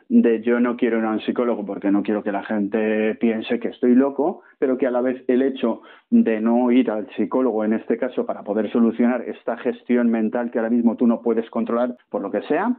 de 0.08 0.40
yo 0.42 0.60
no 0.60 0.76
quiero 0.76 0.98
ir 0.98 1.04
a 1.04 1.10
un 1.10 1.20
psicólogo 1.20 1.66
porque 1.66 1.90
no 1.90 2.02
quiero 2.02 2.22
que 2.22 2.30
la 2.30 2.44
gente 2.44 3.16
piense 3.16 3.58
que 3.58 3.68
estoy 3.68 3.94
loco, 3.94 4.42
pero 4.58 4.78
que 4.78 4.86
a 4.86 4.90
la 4.90 5.00
vez 5.00 5.24
el 5.26 5.42
hecho 5.42 5.82
de 6.10 6.40
no 6.40 6.70
ir 6.70 6.90
al 6.90 7.08
psicólogo 7.16 7.64
en 7.64 7.72
este 7.72 7.98
caso 7.98 8.24
para 8.24 8.44
poder 8.44 8.70
solucionar 8.70 9.22
esta 9.22 9.56
gestión 9.58 10.08
mental 10.10 10.50
que 10.50 10.58
ahora 10.58 10.70
mismo 10.70 10.96
tú 10.96 11.06
no 11.06 11.22
puedes 11.22 11.50
controlar 11.50 11.96
por 12.08 12.22
lo 12.22 12.30
que 12.30 12.42
sea, 12.42 12.76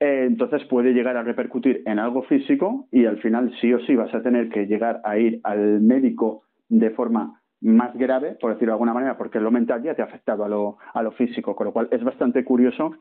eh, 0.00 0.24
entonces 0.26 0.64
puede 0.64 0.92
llegar 0.92 1.16
a 1.16 1.22
repercutir 1.22 1.82
en 1.86 2.00
algo 2.00 2.22
físico 2.24 2.88
y 2.90 3.06
al 3.06 3.18
final 3.18 3.54
sí 3.60 3.72
o 3.72 3.78
sí 3.86 3.94
vas 3.94 4.12
a 4.12 4.22
tener 4.22 4.48
que 4.48 4.66
llegar 4.66 5.00
a 5.04 5.16
ir 5.18 5.40
al 5.44 5.80
médico 5.80 6.42
de 6.68 6.90
forma 6.90 7.40
más 7.64 7.94
grave, 7.96 8.36
por 8.40 8.52
decirlo 8.52 8.72
de 8.72 8.74
alguna 8.74 8.94
manera, 8.94 9.16
porque 9.18 9.40
lo 9.40 9.50
mental 9.50 9.82
ya 9.82 9.94
te 9.94 10.02
ha 10.02 10.04
afectado 10.04 10.44
a 10.44 10.48
lo, 10.48 10.78
a 10.92 11.02
lo 11.02 11.10
físico, 11.12 11.56
con 11.56 11.66
lo 11.66 11.72
cual 11.72 11.88
es 11.90 12.04
bastante 12.04 12.44
curioso 12.44 12.92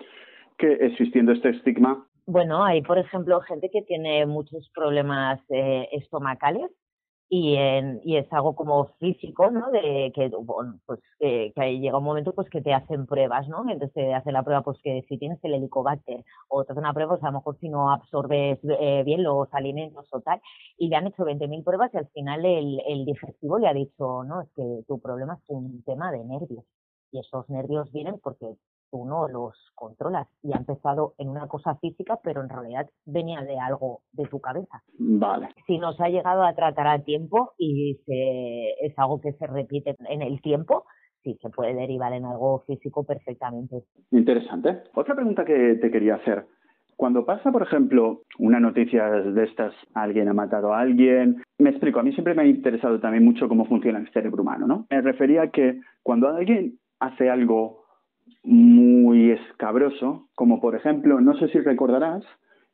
que 0.58 0.74
existiendo 0.74 1.32
este 1.32 1.50
estigma 1.50 2.08
bueno, 2.26 2.64
hay, 2.64 2.82
por 2.82 2.98
ejemplo, 2.98 3.42
gente 3.42 3.70
que 3.70 3.82
tiene 3.82 4.26
muchos 4.26 4.70
problemas 4.74 5.42
eh, 5.50 5.90
estomacales 5.92 6.72
y, 7.36 7.56
en, 7.56 8.00
y 8.04 8.18
es 8.18 8.32
algo 8.32 8.56
como 8.56 8.86
físico, 9.00 9.50
¿no? 9.50 9.72
De 9.72 10.12
que, 10.14 10.30
bueno, 10.40 10.80
pues 10.86 11.00
que, 11.20 11.52
llega 11.80 11.98
un 11.98 12.04
momento 12.04 12.32
pues 12.36 12.48
que 12.48 12.62
te 12.62 12.76
hacen 12.76 13.08
pruebas, 13.08 13.48
¿no? 13.48 13.68
Entonces 13.68 13.92
te 13.94 14.14
hacen 14.14 14.34
la 14.34 14.44
prueba 14.44 14.62
pues 14.62 14.78
que 14.84 15.04
si 15.10 15.18
tienes 15.18 15.40
el 15.44 15.56
helicobacter 15.56 16.24
o 16.48 16.64
te 16.64 16.74
hacen 16.74 16.84
una 16.84 16.94
prueba 16.94 17.14
pues 17.14 17.24
a 17.24 17.32
lo 17.32 17.40
mejor 17.40 17.58
si 17.60 17.70
no 17.70 17.90
absorbes 17.92 18.60
eh, 18.80 19.02
bien 19.04 19.24
los 19.24 19.52
alimentos 19.52 20.08
o 20.12 20.22
tal 20.22 20.40
y 20.78 20.90
le 20.90 20.96
han 20.96 21.08
hecho 21.08 21.26
20.000 21.26 21.64
pruebas 21.64 21.92
y 21.96 21.98
al 21.98 22.08
final 22.10 22.46
el, 22.46 22.80
el 22.88 23.06
digestivo 23.06 23.58
le 23.58 23.68
ha 23.68 23.74
dicho, 23.74 24.24
no, 24.24 24.42
es 24.42 24.50
que 24.56 24.84
tu 24.88 25.00
problema 25.00 25.34
es 25.42 25.44
un 25.48 25.82
tema 25.84 26.12
de 26.12 26.24
nervios 26.24 26.66
y 27.12 27.18
esos 27.18 27.50
nervios 27.50 27.92
vienen 27.92 28.20
porque 28.22 28.46
tú 28.94 29.06
no 29.06 29.28
los 29.28 29.56
controlas 29.74 30.28
y 30.44 30.54
ha 30.54 30.58
empezado 30.58 31.16
en 31.18 31.28
una 31.28 31.48
cosa 31.48 31.76
física, 31.78 32.20
pero 32.24 32.44
en 32.44 32.50
realidad 32.50 32.88
venía 33.08 33.42
de 33.42 33.58
algo 33.58 34.02
de 34.12 34.26
tu 34.26 34.40
cabeza. 34.40 34.84
Vale. 35.00 35.50
Si 35.66 35.80
no 35.80 35.94
se 35.94 36.04
ha 36.04 36.10
llegado 36.10 36.44
a 36.44 36.54
tratar 36.54 36.86
a 36.86 37.00
tiempo 37.00 37.54
y 37.58 38.00
se, 38.06 38.86
es 38.86 38.94
algo 38.98 39.20
que 39.20 39.34
se 39.34 39.48
repite 39.48 39.96
en 40.08 40.22
el 40.22 40.40
tiempo, 40.42 40.86
sí 41.24 41.40
se 41.42 41.50
puede 41.50 41.74
derivar 41.74 42.14
en 42.14 42.26
algo 42.26 42.60
físico 42.68 43.04
perfectamente. 43.04 43.84
Interesante. 44.12 44.84
Otra 44.94 45.16
pregunta 45.16 45.44
que 45.44 45.80
te 45.82 45.90
quería 45.90 46.16
hacer. 46.16 46.46
Cuando 46.96 47.26
pasa, 47.26 47.52
por 47.52 47.64
ejemplo, 47.64 48.22
una 48.38 48.60
noticia 48.60 49.10
de 49.10 49.44
estas, 49.44 49.74
alguien 49.96 50.30
ha 50.30 50.34
matado 50.34 50.72
a 50.72 50.82
alguien, 50.82 51.42
me 51.58 51.72
explico, 51.72 52.00
a 52.00 52.04
mí 52.04 52.12
siempre 52.14 52.36
me 52.36 52.44
ha 52.44 52.46
interesado 52.46 53.00
también 53.00 53.26
mucho 53.26 53.50
cómo 53.50 53.66
funciona 53.66 53.98
el 53.98 54.12
cerebro 54.12 54.44
humano, 54.44 54.68
¿no? 54.68 54.86
Me 54.92 55.02
refería 55.02 55.42
a 55.42 55.50
que 55.50 55.82
cuando 56.04 56.28
alguien 56.28 56.78
hace 57.00 57.32
algo 57.32 57.83
muy 58.44 59.32
escabroso, 59.32 60.28
como 60.36 60.60
por 60.60 60.76
ejemplo, 60.76 61.22
no 61.22 61.36
sé 61.38 61.48
si 61.50 61.60
recordarás, 61.60 62.24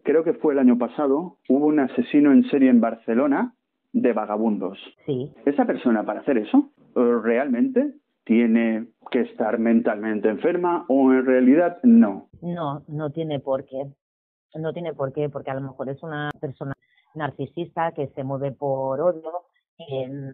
creo 0.04 0.24
que 0.24 0.34
fue 0.34 0.54
el 0.54 0.60
año 0.60 0.78
pasado, 0.78 1.38
hubo 1.48 1.68
un 1.68 1.80
asesino 1.80 2.32
en 2.32 2.44
serie 2.50 2.70
en 2.70 2.82
Barcelona 2.82 3.54
de 3.94 4.14
vagabundos. 4.14 4.78
Sí. 5.06 5.32
Esa 5.46 5.66
persona 5.66 6.04
para 6.06 6.22
hacer 6.22 6.38
eso, 6.38 6.72
realmente 6.96 7.94
tiene 8.24 8.88
que 9.12 9.22
estar 9.22 9.58
mentalmente 9.58 10.30
enferma 10.30 10.86
o 10.88 11.12
en 11.12 11.26
realidad 11.26 11.80
no? 11.84 12.28
No, 12.42 12.84
no 12.88 13.10
tiene 13.12 13.40
por 13.40 13.66
qué. 13.66 13.88
No 14.56 14.74
tiene 14.74 14.94
por 14.94 15.14
qué, 15.14 15.30
porque 15.30 15.52
a 15.52 15.56
lo 15.56 15.62
mejor 15.62 15.90
es 15.90 16.02
una 16.04 16.30
persona 16.40 16.74
narcisista 17.16 17.92
que 17.92 18.08
se 18.10 18.24
mueve 18.24 18.52
por 18.52 19.00
odio, 19.02 19.32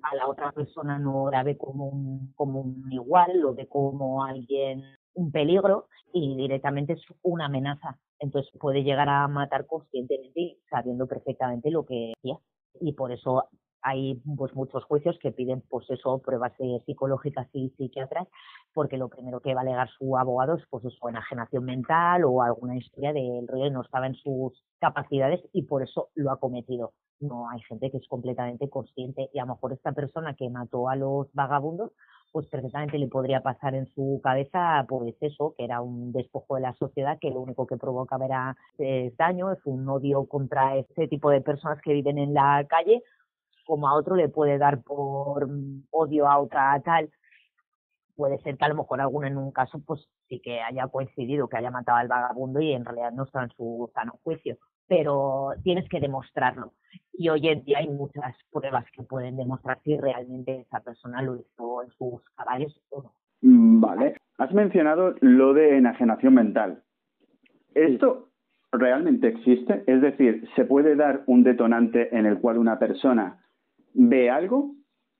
a 0.01 0.15
la 0.15 0.27
otra 0.27 0.51
persona 0.51 0.98
no 0.98 1.29
la 1.29 1.43
ve 1.43 1.57
como 1.57 1.88
un, 1.88 2.34
como 2.36 2.62
un 2.62 2.91
igual, 2.91 3.39
lo 3.39 3.53
ve 3.53 3.67
como 3.67 4.24
alguien, 4.24 4.84
un 5.15 5.31
peligro 5.31 5.88
y 6.13 6.36
directamente 6.36 6.93
es 6.93 7.01
una 7.24 7.45
amenaza. 7.45 8.00
Entonces 8.19 8.51
puede 8.60 8.84
llegar 8.84 9.10
a 9.10 9.27
matar 9.27 9.65
conscientemente 9.65 10.57
sabiendo 10.69 11.07
perfectamente 11.07 11.72
lo 11.72 11.86
que 11.86 12.13
hacía. 12.17 12.38
Y 12.79 12.93
por 12.93 13.12
eso 13.12 13.50
hay 13.86 14.15
pues 14.36 14.53
muchos 14.55 14.84
juicios 14.86 15.17
que 15.22 15.31
piden 15.31 15.62
pues 15.69 15.89
eso 15.89 16.19
pruebas 16.19 16.53
psicológicas 16.86 17.48
y 17.53 17.69
psiquiatras 17.77 18.27
porque 18.74 18.98
lo 18.98 19.10
primero 19.10 19.41
que 19.41 19.53
va 19.53 19.62
a 19.62 19.63
alegar 19.63 19.89
su 19.98 20.17
abogado 20.17 20.55
es 20.55 20.63
pues 20.72 20.84
eso 20.86 21.07
enajenación 21.07 21.63
mental 21.65 22.24
o 22.25 22.41
alguna 22.41 22.75
historia 22.77 23.13
del 23.13 23.48
rey 23.48 23.69
no 23.69 23.84
estaba 23.84 24.07
en 24.07 24.15
sus 24.15 24.53
capacidades 24.79 25.39
y 25.53 25.63
por 25.63 25.84
eso 25.84 26.10
lo 26.15 26.31
ha 26.31 26.39
cometido 26.39 26.93
no 27.19 27.48
hay 27.50 27.62
gente 27.62 27.91
que 27.91 27.98
es 27.98 28.07
completamente 28.07 28.69
consciente 28.69 29.29
y 29.34 29.39
a 29.39 29.45
lo 29.45 29.53
mejor 29.53 29.74
esta 29.74 29.91
persona 29.91 30.34
que 30.34 30.50
mató 30.50 30.89
a 30.89 30.95
los 30.95 31.31
vagabundos 31.34 31.91
pues 32.36 32.48
perfectamente 32.48 32.98
le 32.98 33.08
podría 33.08 33.39
pasar 33.39 33.75
en 33.75 33.88
su 33.96 34.20
cabeza 34.22 34.86
pues 34.89 35.15
eso, 35.22 35.56
que 35.58 35.63
era 35.63 35.80
un 35.80 36.12
despojo 36.12 36.56
de 36.56 36.62
la 36.63 36.74
sociedad 36.74 37.18
que 37.18 37.30
lo 37.30 37.39
único 37.39 37.65
que 37.65 37.77
provocaba 37.77 38.25
era 38.25 38.58
eh, 38.77 39.13
daño, 39.18 39.54
es 39.54 39.60
un 39.63 39.88
odio 39.88 40.25
contra 40.25 40.75
ese 40.75 41.08
tipo 41.08 41.30
de 41.30 41.39
personas 41.39 41.80
que 41.82 41.94
viven 41.94 42.18
en 42.18 42.34
la 42.34 42.65
calle 42.68 43.01
como 43.65 43.88
a 43.88 43.94
otro 43.94 44.18
le 44.18 44.27
puede 44.27 44.58
dar 44.58 44.84
por 44.84 45.48
odio 45.92 46.27
a 46.27 46.39
otra 46.39 46.77
tal. 46.84 47.10
Puede 48.18 48.38
ser 48.39 48.58
que 48.58 48.65
a 48.65 48.68
lo 48.70 48.75
mejor 48.75 49.00
alguno 49.00 49.27
en 49.27 49.38
un 49.38 49.54
caso 49.54 49.80
pues 49.88 50.06
sí 50.27 50.42
que 50.42 50.60
haya 50.60 50.89
coincidido, 50.89 51.48
que 51.48 51.56
haya 51.56 51.72
matado 51.72 52.00
al 52.00 52.10
vagabundo 52.10 52.60
y 52.60 52.74
en 52.74 52.84
realidad 52.84 53.13
no 53.13 53.24
está 53.24 53.44
en 53.44 53.51
su 53.51 53.89
sano 53.94 54.20
juicio, 54.25 54.58
pero 54.88 55.51
tienes 55.63 55.88
que 55.89 56.00
demostrarlo. 56.00 56.74
Y 57.13 57.30
hoy 57.30 57.48
en 57.48 57.63
día 57.63 57.80
hay 57.80 57.89
muchas 57.89 58.36
pruebas 58.51 58.86
que 58.92 59.04
pueden 59.04 59.38
demostrar 59.38 59.80
si 59.84 59.98
realmente 59.98 60.62
esa 60.62 60.80
persona 60.82 61.22
lo 61.22 61.38
hizo 61.38 61.84
en 61.84 61.89
sus 61.92 62.22
caballos 62.36 62.80
o 62.89 63.04
no. 63.04 63.13
Mm, 63.42 63.82
vale. 63.82 64.15
Has 64.38 64.54
mencionado 64.54 65.15
lo 65.22 65.54
de 65.54 65.77
enajenación 65.77 66.34
mental. 66.34 66.84
¿Esto 67.74 68.30
realmente 68.72 69.27
existe? 69.27 69.84
Es 69.88 70.01
decir, 70.01 70.48
¿se 70.56 70.65
puede 70.65 70.96
dar 70.96 71.24
un 71.27 71.44
detonante 71.44 72.15
en 72.18 72.25
el 72.25 72.39
cual 72.39 72.58
una 72.58 72.80
persona 72.80 73.42
ve 73.94 74.30
algo 74.30 74.72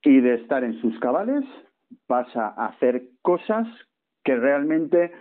y 0.02 0.20
de 0.20 0.34
estar 0.34 0.64
en 0.64 0.80
sus 0.80 0.98
cabales 1.00 1.44
pasa 2.06 2.48
a 2.48 2.66
hacer 2.66 3.08
cosas 3.22 3.66
que 4.24 4.36
realmente, 4.36 5.12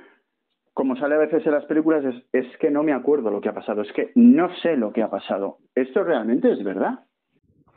como 0.75 0.97
sale 0.97 1.15
a 1.15 1.19
veces 1.19 1.45
en 1.45 1.53
las 1.53 1.63
películas, 1.65 2.03
es, 2.33 2.57
que 2.57 2.69
no 2.69 2.83
me 2.83 2.91
acuerdo 2.91 3.31
lo 3.31 3.39
que 3.39 3.47
ha 3.47 3.53
pasado, 3.53 3.81
es 3.81 3.91
que 3.93 4.11
no 4.13 4.53
sé 4.57 4.75
lo 4.75 4.91
que 4.91 5.01
ha 5.01 5.09
pasado. 5.09 5.59
¿Esto 5.73 6.03
realmente 6.03 6.51
es 6.51 6.61
verdad? 6.65 7.05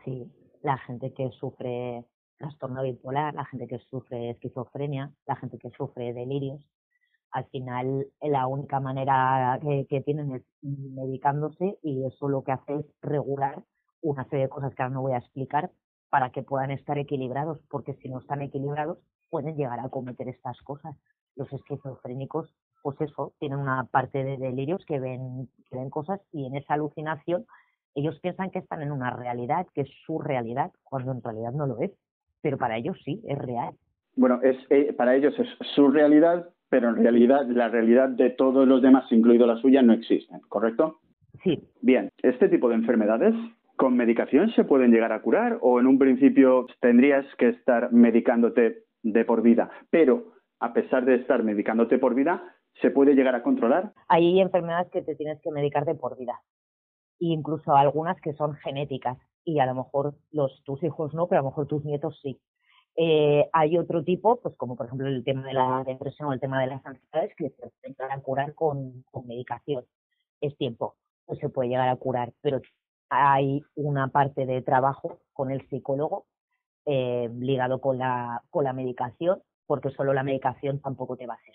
Sí, 0.04 0.28
la 0.62 0.76
gente 0.78 1.14
que 1.14 1.30
sufre 1.30 2.04
trastorno 2.38 2.82
bipolar, 2.82 3.34
la 3.34 3.44
gente 3.44 3.68
que 3.68 3.78
sufre 3.78 4.30
esquizofrenia, 4.30 5.12
la 5.26 5.36
gente 5.36 5.58
que 5.58 5.70
sufre 5.70 6.12
delirios, 6.12 6.60
al 7.30 7.44
final 7.46 8.08
la 8.20 8.48
única 8.48 8.80
manera 8.80 9.60
que, 9.62 9.86
que, 9.88 10.00
tienen 10.00 10.32
es 10.32 10.42
medicándose 10.62 11.78
y 11.84 12.04
eso 12.04 12.28
lo 12.28 12.42
que 12.42 12.52
hace 12.52 12.74
es 12.80 12.86
regular 13.00 13.62
una 14.02 14.24
serie 14.24 14.46
de 14.46 14.50
cosas 14.50 14.74
que 14.74 14.82
ahora 14.82 14.94
no 14.94 15.02
voy 15.02 15.12
a 15.12 15.18
explicar 15.18 15.70
para 16.10 16.30
que 16.30 16.42
puedan 16.42 16.72
estar 16.72 16.98
equilibrados, 16.98 17.60
porque 17.70 17.94
si 17.94 18.08
no 18.08 18.18
están 18.18 18.42
equilibrados 18.42 18.98
pueden 19.30 19.56
llegar 19.56 19.78
a 19.78 19.88
cometer 19.88 20.28
estas 20.28 20.60
cosas. 20.62 20.96
Los 21.36 21.52
esquizofrénicos, 21.52 22.52
pues 22.82 23.00
eso, 23.00 23.32
tienen 23.38 23.58
una 23.58 23.84
parte 23.84 24.24
de 24.24 24.36
delirios 24.36 24.84
que 24.86 24.98
ven, 24.98 25.48
que 25.70 25.76
ven 25.76 25.90
cosas 25.90 26.20
y 26.32 26.46
en 26.46 26.56
esa 26.56 26.74
alucinación 26.74 27.44
ellos 27.94 28.18
piensan 28.20 28.50
que 28.50 28.60
están 28.60 28.82
en 28.82 28.92
una 28.92 29.10
realidad, 29.10 29.66
que 29.74 29.82
es 29.82 29.90
su 30.06 30.18
realidad, 30.18 30.70
cuando 30.84 31.12
en 31.12 31.22
realidad 31.22 31.52
no 31.52 31.66
lo 31.66 31.80
es. 31.80 31.90
Pero 32.40 32.56
para 32.56 32.76
ellos 32.76 32.96
sí, 33.04 33.20
es 33.26 33.38
real. 33.38 33.74
Bueno, 34.14 34.40
es, 34.42 34.56
eh, 34.70 34.92
para 34.92 35.16
ellos 35.16 35.34
es 35.38 35.48
su 35.74 35.88
realidad, 35.88 36.48
pero 36.68 36.90
en 36.90 36.96
realidad 36.96 37.46
la 37.48 37.68
realidad 37.68 38.08
de 38.08 38.30
todos 38.30 38.68
los 38.68 38.82
demás, 38.82 39.10
incluido 39.10 39.46
la 39.46 39.56
suya, 39.56 39.82
no 39.82 39.92
existe, 39.92 40.32
¿correcto? 40.48 40.98
Sí. 41.42 41.60
Bien, 41.82 42.10
este 42.22 42.48
tipo 42.48 42.68
de 42.68 42.76
enfermedades 42.76 43.34
¿Con 43.78 43.96
medicación 43.96 44.50
se 44.56 44.64
pueden 44.64 44.90
llegar 44.90 45.12
a 45.12 45.22
curar 45.22 45.58
o 45.60 45.78
en 45.78 45.86
un 45.86 46.00
principio 46.00 46.66
tendrías 46.80 47.24
que 47.36 47.50
estar 47.50 47.92
medicándote 47.92 48.82
de 49.04 49.24
por 49.24 49.40
vida? 49.40 49.70
Pero 49.88 50.32
a 50.58 50.72
pesar 50.72 51.04
de 51.04 51.14
estar 51.14 51.44
medicándote 51.44 51.96
por 51.96 52.16
vida, 52.16 52.42
¿se 52.80 52.90
puede 52.90 53.14
llegar 53.14 53.34
a 53.34 53.42
controlar? 53.42 53.92
Hay 54.08 54.40
enfermedades 54.40 54.90
que 54.90 55.02
te 55.02 55.14
tienes 55.14 55.40
que 55.40 55.50
medicar 55.50 55.84
de 55.84 55.94
por 55.94 56.16
vida. 56.18 56.40
incluso 57.20 57.74
algunas 57.74 58.20
que 58.20 58.32
son 58.34 58.54
genéticas 58.54 59.18
y 59.44 59.58
a 59.58 59.66
lo 59.66 59.74
mejor 59.74 60.14
los 60.30 60.62
tus 60.62 60.82
hijos 60.84 61.14
no, 61.14 61.26
pero 61.26 61.40
a 61.40 61.42
lo 61.42 61.50
mejor 61.50 61.66
tus 61.66 61.84
nietos 61.84 62.18
sí. 62.22 62.40
Eh, 62.96 63.48
hay 63.52 63.78
otro 63.78 64.04
tipo, 64.04 64.40
pues 64.40 64.54
como 64.56 64.76
por 64.76 64.86
ejemplo 64.86 65.08
el 65.08 65.24
tema 65.24 65.44
de 65.44 65.54
la 65.54 65.82
depresión 65.84 66.28
o 66.28 66.32
el 66.32 66.40
tema 66.40 66.60
de 66.60 66.68
las 66.68 66.84
ansiedades, 66.86 67.34
que 67.36 67.50
se 67.50 67.94
pueden 67.94 68.20
curar 68.20 68.54
con, 68.54 69.04
con 69.10 69.26
medicación. 69.26 69.84
Es 70.40 70.56
tiempo, 70.56 70.96
pues 71.26 71.38
se 71.40 71.48
puede 71.48 71.70
llegar 71.70 71.88
a 71.88 71.96
curar, 71.96 72.32
pero 72.40 72.60
hay 73.10 73.62
una 73.74 74.08
parte 74.08 74.46
de 74.46 74.62
trabajo 74.62 75.18
con 75.32 75.50
el 75.50 75.66
psicólogo 75.68 76.26
eh, 76.86 77.28
ligado 77.38 77.80
con 77.80 77.98
la, 77.98 78.42
con 78.50 78.64
la 78.64 78.72
medicación, 78.72 79.42
porque 79.66 79.90
solo 79.90 80.12
la 80.12 80.22
medicación 80.22 80.80
tampoco 80.80 81.16
te 81.16 81.26
va 81.26 81.34
a 81.34 81.36
hacer. 81.36 81.54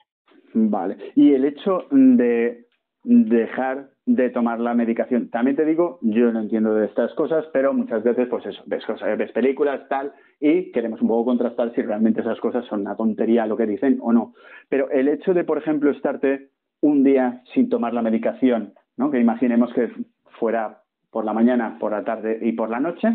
Vale. 0.53 0.97
Y 1.15 1.33
el 1.33 1.45
hecho 1.45 1.85
de 1.91 2.65
dejar 3.03 3.89
de 4.05 4.29
tomar 4.29 4.59
la 4.59 4.73
medicación. 4.73 5.29
También 5.29 5.55
te 5.55 5.65
digo, 5.65 5.99
yo 6.01 6.31
no 6.31 6.41
entiendo 6.41 6.73
de 6.75 6.85
estas 6.85 7.13
cosas, 7.13 7.45
pero 7.53 7.73
muchas 7.73 8.03
veces, 8.03 8.27
pues 8.27 8.45
eso, 8.45 8.61
ves 8.65 8.85
cosas, 8.85 9.17
ves 9.17 9.31
películas, 9.31 9.87
tal, 9.87 10.11
y 10.39 10.71
queremos 10.71 11.01
un 11.01 11.07
poco 11.07 11.25
contrastar 11.25 11.73
si 11.73 11.81
realmente 11.81 12.21
esas 12.21 12.39
cosas 12.39 12.65
son 12.65 12.81
una 12.81 12.95
tontería 12.95 13.45
lo 13.45 13.55
que 13.55 13.65
dicen 13.65 13.99
o 14.01 14.11
no. 14.11 14.33
Pero 14.69 14.89
el 14.89 15.07
hecho 15.07 15.33
de, 15.33 15.43
por 15.45 15.57
ejemplo, 15.57 15.91
estarte 15.91 16.49
un 16.81 17.03
día 17.03 17.41
sin 17.53 17.69
tomar 17.69 17.93
la 17.93 18.01
medicación, 18.01 18.73
¿no? 18.97 19.09
Que 19.09 19.19
imaginemos 19.19 19.73
que 19.73 19.89
fuera 20.37 20.81
por 21.09 21.23
la 21.23 21.33
mañana, 21.33 21.77
por 21.79 21.91
la 21.91 22.03
tarde 22.03 22.39
y 22.41 22.51
por 22.53 22.69
la 22.69 22.81
noche, 22.81 23.07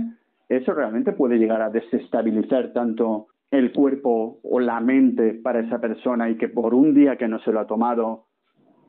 eso 0.49 0.73
realmente 0.73 1.13
puede 1.13 1.37
llegar 1.37 1.61
a 1.61 1.69
desestabilizar 1.69 2.73
tanto 2.73 3.27
el 3.51 3.73
cuerpo 3.73 4.41
o 4.43 4.61
la 4.61 4.81
mente 4.81 5.35
para 5.35 5.61
esa 5.61 5.81
persona 5.81 6.29
y 6.29 6.37
que 6.37 6.49
por 6.49 6.75
un 6.75 6.95
día 6.95 7.17
que 7.17 7.29
no 7.29 7.39
se 7.41 7.53
lo 7.53 7.61
ha 7.61 7.67
tomado 7.67 8.27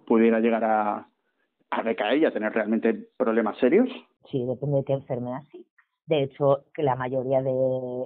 pudiera 0.06 0.39
llegar 0.39 0.63
a, 0.63 1.08
a 1.70 1.82
recaer 1.82 2.18
y 2.20 2.25
a 2.25 2.34
tener 2.34 2.51
realmente 2.54 2.94
problemas 3.18 3.58
serios? 3.60 3.89
Sí, 4.30 4.46
depende 4.46 4.78
de 4.78 4.84
qué 4.84 4.94
enfermedad, 4.94 5.42
sí. 5.51 5.66
De 6.08 6.24
hecho, 6.24 6.66
que 6.74 6.82
la 6.82 6.96
mayoría 6.96 7.44
de, 7.44 7.51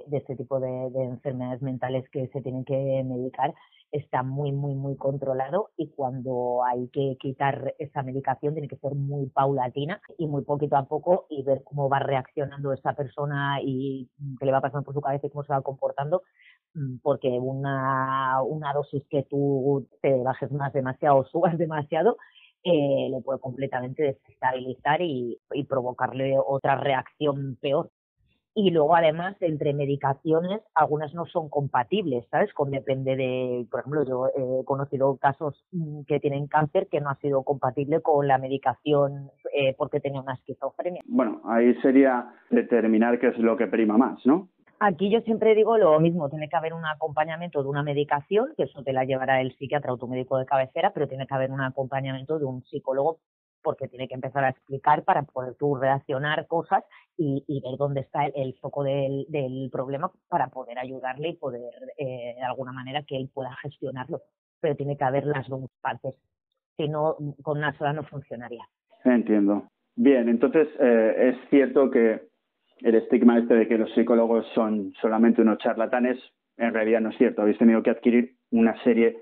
de 0.06 0.16
este 0.18 0.36
tipo 0.36 0.60
de, 0.60 0.90
de, 0.90 1.04
enfermedades 1.04 1.62
mentales 1.62 2.08
que 2.10 2.28
se 2.28 2.42
tienen 2.42 2.64
que 2.66 3.02
medicar 3.02 3.54
está 3.94 4.24
muy, 4.24 4.50
muy, 4.50 4.74
muy 4.74 4.96
controlado 4.96 5.70
y 5.76 5.88
cuando 5.90 6.64
hay 6.64 6.88
que 6.88 7.16
quitar 7.20 7.74
esa 7.78 8.02
medicación 8.02 8.52
tiene 8.54 8.66
que 8.66 8.76
ser 8.76 8.92
muy 8.96 9.26
paulatina 9.28 10.00
y 10.18 10.26
muy 10.26 10.42
poquito 10.42 10.76
a 10.76 10.86
poco 10.86 11.26
y 11.30 11.44
ver 11.44 11.62
cómo 11.62 11.88
va 11.88 12.00
reaccionando 12.00 12.72
esa 12.72 12.94
persona 12.94 13.60
y 13.62 14.10
qué 14.40 14.46
le 14.46 14.52
va 14.52 14.60
pasando 14.60 14.84
por 14.84 14.94
su 14.94 15.00
cabeza 15.00 15.28
y 15.28 15.30
cómo 15.30 15.44
se 15.44 15.52
va 15.52 15.62
comportando 15.62 16.22
mm, 16.74 16.96
porque 17.02 17.28
una, 17.28 18.42
una 18.42 18.72
dosis 18.72 19.04
que 19.08 19.22
tú 19.30 19.86
te 20.02 20.12
bajes 20.24 20.50
más 20.50 20.72
demasiado 20.72 21.18
o 21.18 21.24
subas 21.26 21.56
demasiado 21.56 22.16
eh, 22.64 23.08
le 23.10 23.20
puede 23.22 23.38
completamente 23.38 24.02
desestabilizar 24.02 25.02
y, 25.02 25.38
y 25.52 25.64
provocarle 25.66 26.36
otra 26.44 26.76
reacción 26.76 27.56
peor. 27.60 27.90
Y 28.54 28.70
luego 28.70 28.94
además 28.94 29.36
entre 29.40 29.74
medicaciones 29.74 30.62
algunas 30.74 31.12
no 31.12 31.26
son 31.26 31.48
compatibles, 31.48 32.26
¿sabes? 32.30 32.52
Con 32.54 32.70
depende 32.70 33.16
de, 33.16 33.66
por 33.70 33.80
ejemplo, 33.80 34.04
yo 34.04 34.28
he 34.28 34.64
conocido 34.64 35.16
casos 35.16 35.64
mm, 35.72 36.02
que 36.06 36.20
tienen 36.20 36.46
cáncer 36.46 36.88
que 36.90 37.00
no 37.00 37.10
ha 37.10 37.16
sido 37.16 37.42
compatible 37.42 38.00
con 38.00 38.28
la 38.28 38.38
medicación 38.38 39.30
eh, 39.52 39.74
porque 39.76 40.00
tenía 40.00 40.20
una 40.20 40.34
esquizofrenia. 40.34 41.02
Bueno, 41.06 41.42
ahí 41.44 41.74
sería 41.82 42.32
determinar 42.50 43.18
qué 43.18 43.28
es 43.28 43.38
lo 43.38 43.56
que 43.56 43.66
prima 43.66 43.98
más, 43.98 44.24
¿no? 44.24 44.48
Aquí 44.80 45.10
yo 45.10 45.20
siempre 45.20 45.54
digo 45.54 45.78
lo 45.78 45.98
mismo, 46.00 46.28
tiene 46.28 46.48
que 46.48 46.56
haber 46.56 46.74
un 46.74 46.84
acompañamiento 46.84 47.62
de 47.62 47.68
una 47.68 47.82
medicación, 47.82 48.52
que 48.56 48.64
eso 48.64 48.82
te 48.82 48.92
la 48.92 49.04
llevará 49.04 49.40
el 49.40 49.56
psiquiatra 49.56 49.92
o 49.92 49.96
tu 49.96 50.08
médico 50.08 50.36
de 50.36 50.46
cabecera, 50.46 50.92
pero 50.92 51.08
tiene 51.08 51.26
que 51.26 51.34
haber 51.34 51.52
un 51.52 51.60
acompañamiento 51.60 52.38
de 52.38 52.44
un 52.44 52.62
psicólogo 52.64 53.18
porque 53.64 53.88
tiene 53.88 54.06
que 54.06 54.14
empezar 54.14 54.44
a 54.44 54.50
explicar 54.50 55.02
para 55.02 55.22
poder 55.22 55.54
tú 55.54 55.74
reaccionar 55.74 56.46
cosas 56.46 56.84
y, 57.16 57.42
ver 57.48 57.76
dónde 57.78 58.02
está 58.02 58.26
el, 58.26 58.54
foco 58.60 58.84
del, 58.84 59.26
problema 59.72 60.12
para 60.28 60.48
poder 60.48 60.78
ayudarle 60.78 61.30
y 61.30 61.36
poder, 61.36 61.72
eh, 61.96 62.34
de 62.36 62.42
alguna 62.42 62.72
manera, 62.72 63.02
que 63.02 63.16
él 63.16 63.30
pueda 63.32 63.56
gestionarlo. 63.62 64.20
Pero 64.60 64.76
tiene 64.76 64.96
que 64.96 65.04
haber 65.04 65.24
las 65.24 65.48
dos 65.48 65.70
partes. 65.80 66.14
Si 66.76 66.88
no, 66.88 67.16
con 67.42 67.58
una 67.58 67.76
sola 67.78 67.92
no 67.92 68.04
funcionaría. 68.04 68.64
Entiendo. 69.04 69.68
Bien, 69.96 70.28
entonces 70.28 70.68
eh, 70.78 71.30
es 71.30 71.50
cierto 71.50 71.90
que 71.90 72.28
el 72.80 72.94
estigma 72.96 73.38
este 73.38 73.54
de 73.54 73.68
que 73.68 73.78
los 73.78 73.92
psicólogos 73.94 74.46
son 74.54 74.92
solamente 75.00 75.40
unos 75.42 75.58
charlatanes, 75.58 76.18
en 76.56 76.74
realidad 76.74 77.00
no 77.00 77.10
es 77.10 77.16
cierto. 77.16 77.42
Habéis 77.42 77.58
tenido 77.58 77.82
que 77.82 77.90
adquirir 77.90 78.34
una 78.50 78.80
serie 78.82 79.18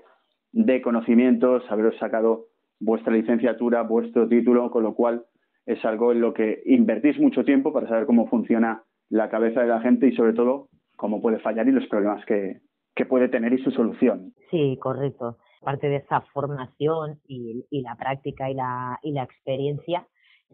de 0.51 0.81
conocimientos, 0.81 1.63
haberos 1.69 1.97
sacado 1.97 2.47
vuestra 2.83 3.13
licenciatura, 3.13 3.83
vuestro 3.83 4.27
título, 4.27 4.69
con 4.71 4.83
lo 4.83 4.93
cual 4.93 5.25
es 5.65 5.83
algo 5.85 6.11
en 6.11 6.21
lo 6.21 6.33
que 6.33 6.61
invertís 6.65 7.19
mucho 7.19 7.43
tiempo 7.43 7.71
para 7.71 7.87
saber 7.87 8.05
cómo 8.05 8.27
funciona 8.27 8.83
la 9.09 9.29
cabeza 9.29 9.61
de 9.61 9.67
la 9.67 9.81
gente 9.81 10.07
y 10.07 10.15
sobre 10.15 10.33
todo 10.33 10.67
cómo 10.97 11.21
puede 11.21 11.39
fallar 11.39 11.67
y 11.67 11.71
los 11.71 11.87
problemas 11.87 12.25
que, 12.25 12.61
que 12.95 13.05
puede 13.05 13.29
tener 13.29 13.53
y 13.53 13.63
su 13.63 13.71
solución. 13.71 14.33
Sí, 14.51 14.77
correcto. 14.81 15.37
Parte 15.61 15.87
de 15.87 15.97
esa 15.97 16.21
formación 16.33 17.19
y, 17.27 17.65
y 17.69 17.81
la 17.81 17.95
práctica 17.95 18.49
y 18.49 18.53
la, 18.53 18.99
y 19.01 19.13
la 19.13 19.23
experiencia, 19.23 20.07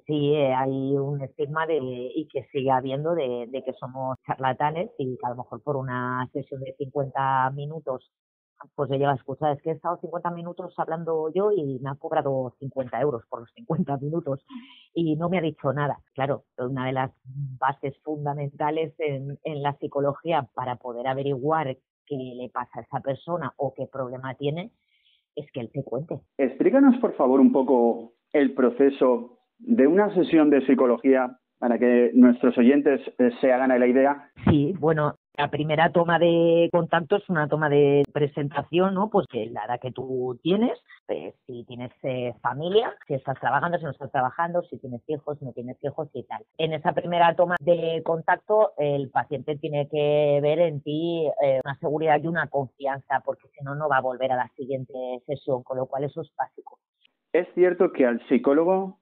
sí 0.05 0.33
eh, 0.35 0.53
hay 0.53 0.97
un 0.97 1.21
estigma 1.23 1.65
de, 1.65 1.79
y 1.81 2.27
que 2.27 2.43
sigue 2.51 2.71
habiendo 2.71 3.15
de, 3.15 3.47
de, 3.49 3.63
que 3.63 3.73
somos 3.73 4.17
charlatanes 4.25 4.91
y 4.97 5.17
que 5.17 5.25
a 5.25 5.29
lo 5.29 5.37
mejor 5.37 5.61
por 5.63 5.77
una 5.77 6.27
sesión 6.31 6.61
de 6.61 6.75
50 6.77 7.51
minutos 7.51 8.11
pues 8.75 8.89
le 8.89 8.97
lleva 8.97 9.13
a 9.13 9.15
escuchar, 9.15 9.55
es 9.55 9.61
que 9.61 9.69
he 9.69 9.73
estado 9.73 9.97
50 9.97 10.31
minutos 10.31 10.73
hablando 10.77 11.31
yo 11.33 11.51
y 11.51 11.79
me 11.79 11.89
ha 11.89 11.95
cobrado 11.95 12.53
50 12.59 12.99
euros 13.01 13.23
por 13.29 13.41
los 13.41 13.51
50 13.53 13.97
minutos 13.97 14.45
y 14.93 15.15
no 15.15 15.29
me 15.29 15.37
ha 15.37 15.41
dicho 15.41 15.71
nada. 15.73 15.99
Claro, 16.13 16.43
una 16.57 16.85
de 16.85 16.93
las 16.93 17.11
bases 17.59 17.97
fundamentales 18.03 18.93
en, 18.99 19.37
en 19.43 19.61
la 19.61 19.73
psicología 19.77 20.47
para 20.53 20.75
poder 20.75 21.07
averiguar 21.07 21.77
qué 22.05 22.15
le 22.15 22.49
pasa 22.49 22.79
a 22.79 22.81
esa 22.81 22.99
persona 22.99 23.53
o 23.57 23.73
qué 23.73 23.85
problema 23.87 24.33
tiene 24.35 24.71
es 25.35 25.49
que 25.51 25.61
él 25.61 25.69
te 25.71 25.83
cuente. 25.83 26.19
Explícanos, 26.37 26.97
por 26.97 27.15
favor, 27.15 27.39
un 27.39 27.51
poco 27.51 28.13
el 28.33 28.53
proceso 28.53 29.39
de 29.59 29.87
una 29.87 30.13
sesión 30.13 30.49
de 30.49 30.65
psicología 30.65 31.37
para 31.59 31.77
que 31.77 32.11
nuestros 32.13 32.57
oyentes 32.57 33.01
eh, 33.19 33.31
se 33.41 33.51
hagan 33.51 33.77
la 33.77 33.87
idea. 33.87 34.31
Sí, 34.49 34.73
bueno, 34.79 35.15
la 35.39 35.49
primera 35.49 35.89
toma 35.93 36.19
de 36.19 36.67
contacto 36.69 37.15
es 37.15 37.29
una 37.29 37.47
toma 37.47 37.69
de 37.69 38.03
presentación, 38.11 38.93
¿no? 38.93 39.09
Pues 39.09 39.25
que 39.27 39.45
la 39.45 39.63
edad 39.63 39.79
que 39.79 39.93
tú 39.93 40.37
tienes, 40.43 40.77
pues, 41.07 41.33
si 41.47 41.63
tienes 41.63 41.91
eh, 42.03 42.33
familia, 42.41 42.93
si 43.07 43.13
estás 43.13 43.39
trabajando, 43.39 43.77
si 43.77 43.85
no 43.85 43.91
estás 43.91 44.11
trabajando, 44.11 44.61
si 44.63 44.77
tienes 44.79 45.01
hijos, 45.07 45.41
no 45.41 45.53
tienes 45.53 45.77
hijos 45.81 46.09
y 46.13 46.23
tal. 46.23 46.43
En 46.57 46.73
esa 46.73 46.91
primera 46.91 47.33
toma 47.37 47.55
de 47.61 48.01
contacto, 48.03 48.73
el 48.77 49.09
paciente 49.11 49.55
tiene 49.55 49.87
que 49.87 50.39
ver 50.41 50.59
en 50.59 50.81
ti 50.81 51.25
eh, 51.41 51.61
una 51.63 51.79
seguridad 51.79 52.21
y 52.21 52.27
una 52.27 52.47
confianza, 52.47 53.21
porque 53.23 53.47
si 53.57 53.63
no, 53.63 53.75
no 53.75 53.87
va 53.87 53.97
a 53.97 54.01
volver 54.01 54.33
a 54.33 54.35
la 54.35 54.51
siguiente 54.57 54.93
sesión, 55.25 55.63
con 55.63 55.77
lo 55.77 55.85
cual 55.85 56.03
eso 56.03 56.19
es 56.21 56.29
básico. 56.35 56.79
Es 57.31 57.47
cierto 57.53 57.93
que 57.93 58.05
al 58.05 58.19
psicólogo 58.27 58.99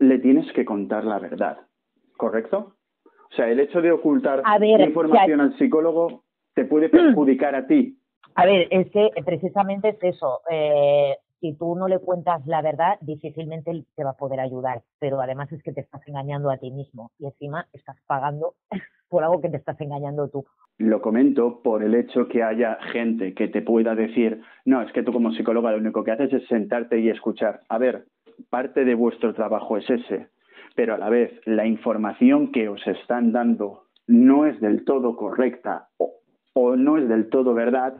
le 0.00 0.18
tienes 0.18 0.50
que 0.54 0.64
contar 0.64 1.04
la 1.04 1.20
verdad, 1.20 1.58
¿correcto? 2.16 2.77
O 3.30 3.34
sea, 3.34 3.48
el 3.48 3.60
hecho 3.60 3.80
de 3.80 3.92
ocultar 3.92 4.42
información 4.80 5.40
al 5.40 5.56
psicólogo 5.58 6.24
te 6.54 6.64
puede 6.64 6.88
perjudicar 6.88 7.54
a 7.54 7.66
ti. 7.66 7.98
A 8.34 8.46
ver, 8.46 8.68
es 8.70 8.90
que 8.90 9.10
precisamente 9.24 9.90
es 9.90 9.98
eso. 10.02 10.40
Eh, 10.50 11.16
si 11.40 11.54
tú 11.54 11.76
no 11.76 11.88
le 11.88 11.98
cuentas 11.98 12.44
la 12.46 12.62
verdad, 12.62 12.98
difícilmente 13.00 13.70
él 13.70 13.86
te 13.94 14.04
va 14.04 14.10
a 14.10 14.16
poder 14.16 14.40
ayudar. 14.40 14.82
Pero 14.98 15.20
además 15.20 15.52
es 15.52 15.62
que 15.62 15.72
te 15.72 15.80
estás 15.80 16.00
engañando 16.06 16.50
a 16.50 16.56
ti 16.56 16.70
mismo 16.70 17.10
y 17.18 17.26
encima 17.26 17.66
estás 17.72 17.96
pagando 18.06 18.54
por 19.08 19.24
algo 19.24 19.40
que 19.40 19.48
te 19.48 19.56
estás 19.56 19.80
engañando 19.80 20.28
tú. 20.28 20.44
Lo 20.78 21.00
comento 21.00 21.60
por 21.62 21.82
el 21.82 21.94
hecho 21.94 22.28
que 22.28 22.42
haya 22.42 22.78
gente 22.92 23.34
que 23.34 23.48
te 23.48 23.62
pueda 23.62 23.94
decir, 23.94 24.40
no, 24.64 24.82
es 24.82 24.92
que 24.92 25.02
tú 25.02 25.12
como 25.12 25.32
psicóloga 25.32 25.72
lo 25.72 25.78
único 25.78 26.04
que 26.04 26.12
haces 26.12 26.32
es 26.32 26.46
sentarte 26.46 27.00
y 27.00 27.08
escuchar. 27.08 27.60
A 27.68 27.78
ver, 27.78 28.04
parte 28.50 28.84
de 28.84 28.94
vuestro 28.94 29.34
trabajo 29.34 29.76
es 29.76 29.90
ese 29.90 30.28
pero 30.78 30.94
a 30.94 30.98
la 30.98 31.08
vez 31.08 31.32
la 31.44 31.66
información 31.66 32.52
que 32.52 32.68
os 32.68 32.86
están 32.86 33.32
dando 33.32 33.86
no 34.06 34.46
es 34.46 34.60
del 34.60 34.84
todo 34.84 35.16
correcta 35.16 35.88
o, 36.54 36.76
no 36.76 36.98
es 36.98 37.08
del 37.08 37.28
todo 37.30 37.52
verdad, 37.52 37.94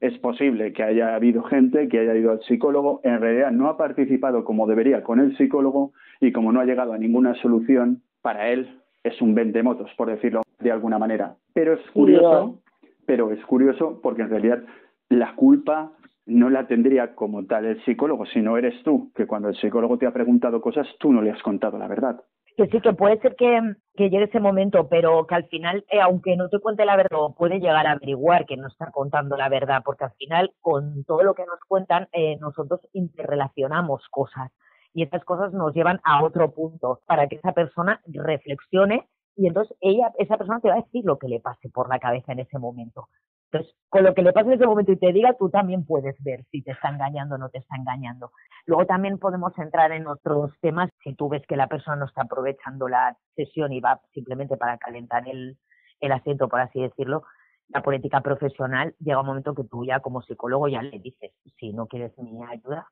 es 0.00 0.18
posible 0.18 0.72
que 0.72 0.82
haya 0.82 1.14
habido 1.14 1.44
gente 1.44 1.88
que 1.88 2.00
haya 2.00 2.16
ido 2.16 2.32
al 2.32 2.42
psicólogo, 2.42 3.00
en 3.04 3.20
realidad 3.20 3.52
no 3.52 3.68
ha 3.68 3.76
participado 3.76 4.42
como 4.42 4.66
debería 4.66 5.04
con 5.04 5.20
el 5.20 5.36
psicólogo 5.36 5.92
y 6.20 6.32
como 6.32 6.50
no 6.50 6.58
ha 6.58 6.64
llegado 6.64 6.94
a 6.94 6.98
ninguna 6.98 7.36
solución, 7.36 8.02
para 8.22 8.48
él 8.48 8.80
es 9.04 9.22
un 9.22 9.36
vendemotos, 9.36 9.88
por 9.96 10.10
decirlo 10.10 10.42
de 10.58 10.72
alguna 10.72 10.98
manera. 10.98 11.36
Pero 11.54 11.74
es 11.74 11.90
curioso, 11.92 12.58
pero 13.06 13.30
es 13.30 13.40
curioso 13.44 14.00
porque 14.02 14.22
en 14.22 14.30
realidad 14.30 14.64
la 15.10 15.36
culpa 15.36 15.92
no 16.30 16.48
la 16.48 16.66
tendría 16.66 17.14
como 17.14 17.44
tal 17.44 17.66
el 17.66 17.84
psicólogo, 17.84 18.24
sino 18.26 18.56
eres 18.56 18.82
tú, 18.82 19.12
que 19.14 19.26
cuando 19.26 19.48
el 19.48 19.56
psicólogo 19.56 19.98
te 19.98 20.06
ha 20.06 20.12
preguntado 20.12 20.60
cosas, 20.60 20.86
tú 20.98 21.12
no 21.12 21.22
le 21.22 21.30
has 21.30 21.42
contado 21.42 21.78
la 21.78 21.88
verdad. 21.88 22.20
Que 22.56 22.66
sí, 22.66 22.80
que 22.80 22.92
puede 22.92 23.18
ser 23.20 23.36
que, 23.36 23.74
llegue 23.94 24.24
ese 24.24 24.40
momento, 24.40 24.88
pero 24.88 25.26
que 25.26 25.34
al 25.34 25.44
final, 25.48 25.84
eh, 25.90 26.00
aunque 26.00 26.36
no 26.36 26.48
te 26.48 26.58
cuente 26.58 26.84
la 26.84 26.96
verdad, 26.96 27.18
puede 27.36 27.58
llegar 27.58 27.86
a 27.86 27.92
averiguar 27.92 28.46
que 28.46 28.56
no 28.56 28.68
está 28.68 28.90
contando 28.90 29.36
la 29.36 29.48
verdad, 29.48 29.82
porque 29.84 30.04
al 30.04 30.12
final, 30.12 30.52
con 30.60 31.04
todo 31.04 31.22
lo 31.22 31.34
que 31.34 31.46
nos 31.46 31.60
cuentan, 31.66 32.08
eh, 32.12 32.36
nosotros 32.40 32.80
interrelacionamos 32.92 34.06
cosas 34.10 34.50
y 34.92 35.02
esas 35.02 35.24
cosas 35.24 35.52
nos 35.52 35.74
llevan 35.74 36.00
a 36.04 36.24
otro 36.24 36.52
punto 36.52 37.00
para 37.06 37.28
que 37.28 37.36
esa 37.36 37.52
persona 37.52 38.00
reflexione 38.06 39.06
y 39.36 39.46
entonces 39.46 39.76
ella, 39.80 40.12
esa 40.18 40.36
persona 40.36 40.60
te 40.60 40.68
va 40.68 40.74
a 40.74 40.82
decir 40.82 41.04
lo 41.04 41.18
que 41.18 41.28
le 41.28 41.40
pase 41.40 41.70
por 41.70 41.88
la 41.88 41.98
cabeza 41.98 42.32
en 42.32 42.40
ese 42.40 42.58
momento. 42.58 43.08
Entonces, 43.52 43.74
con 43.88 44.04
lo 44.04 44.14
que 44.14 44.22
le 44.22 44.32
pase 44.32 44.46
en 44.46 44.54
ese 44.54 44.66
momento 44.66 44.92
y 44.92 44.96
te 44.96 45.12
diga, 45.12 45.34
tú 45.36 45.50
también 45.50 45.84
puedes 45.84 46.14
ver 46.22 46.44
si 46.50 46.62
te 46.62 46.70
está 46.70 46.90
engañando 46.90 47.34
o 47.34 47.38
no 47.38 47.48
te 47.48 47.58
está 47.58 47.76
engañando. 47.76 48.30
Luego 48.66 48.86
también 48.86 49.18
podemos 49.18 49.56
entrar 49.58 49.90
en 49.90 50.06
otros 50.06 50.52
temas 50.60 50.90
si 51.02 51.14
tú 51.14 51.28
ves 51.28 51.42
que 51.48 51.56
la 51.56 51.66
persona 51.66 51.96
no 51.96 52.04
está 52.06 52.22
aprovechando 52.22 52.88
la 52.88 53.16
sesión 53.34 53.72
y 53.72 53.80
va 53.80 54.00
simplemente 54.14 54.56
para 54.56 54.78
calentar 54.78 55.28
el, 55.28 55.58
el 56.00 56.12
asiento, 56.12 56.48
por 56.48 56.60
así 56.60 56.80
decirlo. 56.80 57.24
La 57.68 57.82
política 57.82 58.20
profesional 58.20 58.94
llega 59.00 59.20
un 59.20 59.26
momento 59.26 59.54
que 59.54 59.64
tú 59.64 59.84
ya 59.84 60.00
como 60.00 60.22
psicólogo 60.22 60.68
ya 60.68 60.82
le 60.82 60.98
dices, 61.00 61.32
si 61.58 61.72
no 61.72 61.86
quieres 61.86 62.16
mi 62.18 62.44
ayuda, 62.44 62.86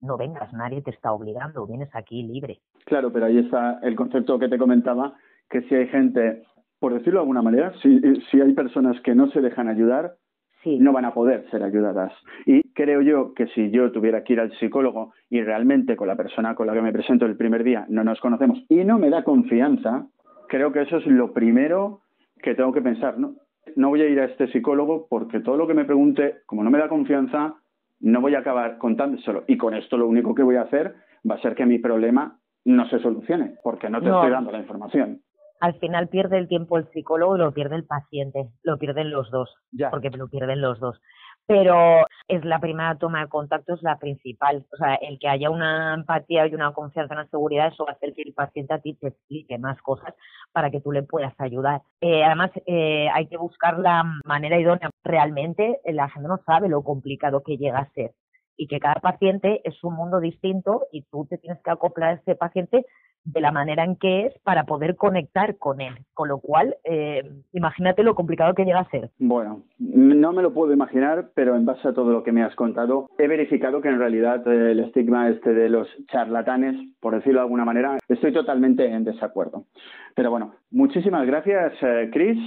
no 0.00 0.18
vengas, 0.18 0.52
nadie 0.52 0.82
te 0.82 0.90
está 0.90 1.12
obligando, 1.12 1.66
vienes 1.66 1.88
aquí 1.94 2.22
libre. 2.22 2.60
Claro, 2.84 3.12
pero 3.12 3.26
ahí 3.26 3.38
está 3.38 3.78
el 3.82 3.96
concepto 3.96 4.38
que 4.38 4.48
te 4.48 4.58
comentaba, 4.58 5.14
que 5.48 5.62
si 5.62 5.74
hay 5.74 5.88
gente 5.88 6.44
por 6.78 6.94
decirlo 6.94 7.20
de 7.20 7.22
alguna 7.22 7.42
manera, 7.42 7.72
si, 7.82 8.00
si 8.30 8.40
hay 8.40 8.52
personas 8.52 9.00
que 9.02 9.14
no 9.14 9.30
se 9.30 9.40
dejan 9.40 9.68
ayudar, 9.68 10.16
no 10.66 10.92
van 10.92 11.04
a 11.04 11.14
poder 11.14 11.48
ser 11.50 11.62
ayudadas. 11.62 12.12
Y 12.44 12.62
creo 12.72 13.00
yo 13.00 13.34
que 13.34 13.46
si 13.48 13.70
yo 13.70 13.92
tuviera 13.92 14.24
que 14.24 14.32
ir 14.32 14.40
al 14.40 14.52
psicólogo 14.58 15.12
y 15.30 15.40
realmente 15.42 15.96
con 15.96 16.08
la 16.08 16.16
persona 16.16 16.54
con 16.54 16.66
la 16.66 16.74
que 16.74 16.82
me 16.82 16.92
presento 16.92 17.26
el 17.26 17.36
primer 17.36 17.62
día 17.62 17.86
no 17.88 18.02
nos 18.04 18.20
conocemos 18.20 18.62
y 18.68 18.84
no 18.84 18.98
me 18.98 19.10
da 19.10 19.22
confianza, 19.22 20.06
creo 20.48 20.72
que 20.72 20.82
eso 20.82 20.96
es 20.96 21.06
lo 21.06 21.32
primero 21.32 22.00
que 22.42 22.54
tengo 22.54 22.72
que 22.72 22.82
pensar. 22.82 23.18
No, 23.18 23.34
no 23.76 23.88
voy 23.88 24.02
a 24.02 24.08
ir 24.08 24.20
a 24.20 24.24
este 24.24 24.48
psicólogo 24.48 25.06
porque 25.08 25.40
todo 25.40 25.56
lo 25.56 25.66
que 25.66 25.74
me 25.74 25.84
pregunte, 25.84 26.38
como 26.46 26.64
no 26.64 26.70
me 26.70 26.78
da 26.78 26.88
confianza, 26.88 27.54
no 28.00 28.20
voy 28.20 28.34
a 28.34 28.40
acabar 28.40 28.78
contándoselo. 28.78 29.44
Y 29.46 29.56
con 29.56 29.74
esto 29.74 29.96
lo 29.96 30.08
único 30.08 30.34
que 30.34 30.42
voy 30.42 30.56
a 30.56 30.62
hacer 30.62 30.94
va 31.28 31.36
a 31.36 31.40
ser 31.40 31.54
que 31.54 31.66
mi 31.66 31.78
problema 31.78 32.38
no 32.64 32.88
se 32.88 32.98
solucione, 32.98 33.54
porque 33.62 33.88
no 33.88 34.00
te 34.00 34.08
estoy 34.08 34.30
dando 34.30 34.50
la 34.50 34.58
información 34.58 35.20
al 35.60 35.78
final 35.78 36.08
pierde 36.08 36.38
el 36.38 36.48
tiempo 36.48 36.78
el 36.78 36.90
psicólogo 36.90 37.36
y 37.36 37.40
lo 37.40 37.52
pierde 37.52 37.76
el 37.76 37.84
paciente, 37.84 38.48
lo 38.62 38.78
pierden 38.78 39.10
los 39.10 39.30
dos, 39.30 39.54
porque 39.90 40.10
lo 40.10 40.28
pierden 40.28 40.60
los 40.60 40.78
dos. 40.80 41.00
Pero 41.48 42.04
es 42.26 42.44
la 42.44 42.58
primera 42.58 42.98
toma 42.98 43.20
de 43.20 43.28
contacto, 43.28 43.74
es 43.74 43.82
la 43.82 43.98
principal. 43.98 44.66
O 44.72 44.76
sea, 44.76 44.96
el 44.96 45.18
que 45.20 45.28
haya 45.28 45.48
una 45.48 45.94
empatía 45.94 46.44
y 46.46 46.54
una 46.54 46.72
confianza, 46.72 47.14
una 47.14 47.28
seguridad, 47.28 47.68
eso 47.68 47.84
va 47.84 47.92
a 47.92 47.94
hacer 47.94 48.14
que 48.14 48.22
el 48.22 48.34
paciente 48.34 48.74
a 48.74 48.80
ti 48.80 48.94
te 48.94 49.08
explique 49.08 49.56
más 49.56 49.80
cosas 49.80 50.12
para 50.50 50.70
que 50.70 50.80
tú 50.80 50.90
le 50.90 51.04
puedas 51.04 51.34
ayudar. 51.38 51.82
Eh, 52.00 52.24
además, 52.24 52.50
eh, 52.66 53.08
hay 53.12 53.28
que 53.28 53.36
buscar 53.36 53.78
la 53.78 54.02
manera 54.24 54.58
idónea. 54.58 54.90
Realmente 55.04 55.78
la 55.84 56.08
gente 56.08 56.28
no 56.28 56.38
sabe 56.44 56.68
lo 56.68 56.82
complicado 56.82 57.44
que 57.44 57.56
llega 57.56 57.78
a 57.78 57.90
ser 57.90 58.10
y 58.56 58.66
que 58.66 58.80
cada 58.80 58.96
paciente 58.96 59.60
es 59.64 59.82
un 59.84 59.94
mundo 59.94 60.18
distinto 60.18 60.86
y 60.90 61.02
tú 61.02 61.26
te 61.26 61.38
tienes 61.38 61.62
que 61.62 61.70
acoplar 61.70 62.10
a 62.10 62.14
ese 62.14 62.34
paciente 62.34 62.86
de 63.26 63.40
la 63.40 63.52
manera 63.52 63.84
en 63.84 63.96
que 63.96 64.26
es 64.26 64.38
para 64.44 64.64
poder 64.64 64.96
conectar 64.96 65.58
con 65.58 65.80
él. 65.80 65.94
Con 66.14 66.28
lo 66.28 66.38
cual, 66.38 66.76
eh, 66.84 67.22
imagínate 67.52 68.02
lo 68.02 68.14
complicado 68.14 68.54
que 68.54 68.64
llega 68.64 68.80
a 68.80 68.90
ser. 68.90 69.10
Bueno, 69.18 69.62
no 69.78 70.32
me 70.32 70.42
lo 70.42 70.54
puedo 70.54 70.72
imaginar, 70.72 71.30
pero 71.34 71.56
en 71.56 71.66
base 71.66 71.88
a 71.88 71.92
todo 71.92 72.12
lo 72.12 72.22
que 72.22 72.32
me 72.32 72.42
has 72.42 72.54
contado, 72.54 73.08
he 73.18 73.28
verificado 73.28 73.80
que 73.80 73.88
en 73.88 73.98
realidad 73.98 74.46
eh, 74.46 74.72
el 74.72 74.80
estigma 74.80 75.28
este 75.28 75.52
de 75.52 75.68
los 75.68 75.88
charlatanes, 76.06 76.76
por 77.00 77.14
decirlo 77.14 77.40
de 77.40 77.44
alguna 77.44 77.64
manera, 77.64 77.98
estoy 78.08 78.32
totalmente 78.32 78.86
en 78.86 79.04
desacuerdo. 79.04 79.64
Pero 80.14 80.30
bueno, 80.30 80.54
muchísimas 80.70 81.26
gracias, 81.26 81.72
eh, 81.82 82.10
Chris 82.12 82.38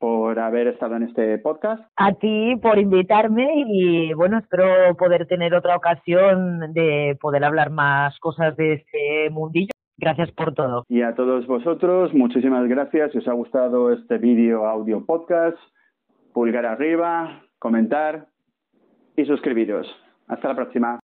por 0.00 0.38
haber 0.38 0.68
estado 0.68 0.96
en 0.96 1.02
este 1.02 1.36
podcast. 1.38 1.82
A 1.96 2.14
ti 2.14 2.56
por 2.56 2.78
invitarme 2.78 3.46
y 3.66 4.14
bueno, 4.14 4.38
espero 4.38 4.96
poder 4.96 5.26
tener 5.26 5.54
otra 5.54 5.76
ocasión 5.76 6.72
de 6.72 7.18
poder 7.20 7.44
hablar 7.44 7.68
más 7.68 8.18
cosas 8.18 8.56
de 8.56 8.72
este 8.72 9.28
mundillo. 9.30 9.70
Gracias 10.00 10.30
por 10.32 10.54
todo. 10.54 10.84
Y 10.88 11.02
a 11.02 11.14
todos 11.14 11.46
vosotros, 11.46 12.14
muchísimas 12.14 12.66
gracias. 12.66 13.12
Si 13.12 13.18
os 13.18 13.28
ha 13.28 13.34
gustado 13.34 13.92
este 13.92 14.16
vídeo 14.16 14.66
audio 14.66 15.04
podcast, 15.04 15.58
pulgar 16.32 16.64
arriba, 16.64 17.42
comentar 17.58 18.28
y 19.14 19.26
suscribiros. 19.26 19.86
Hasta 20.26 20.48
la 20.48 20.54
próxima. 20.56 21.00